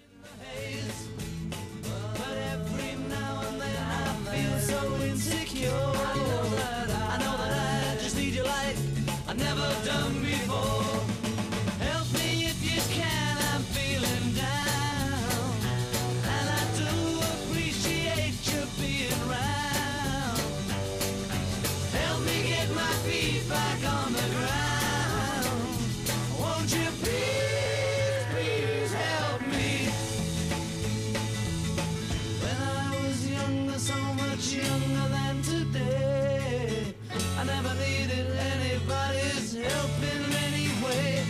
much 34.35 34.53
younger 34.55 35.09
than 35.09 35.41
today. 35.43 36.95
I 37.37 37.43
never 37.43 37.73
needed 37.75 38.27
anybody's 38.55 39.53
help 39.53 39.91
in 40.13 40.23
any 40.47 40.69
way. 40.83 41.23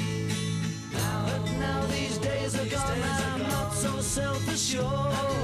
But 0.91 1.43
now 1.59 1.85
these 1.87 2.17
days 2.19 2.55
are 2.55 2.65
gone, 2.65 3.01
I'm 3.01 3.41
not 3.41 3.73
so 3.73 3.99
self 3.99 4.47
assured. 4.47 5.42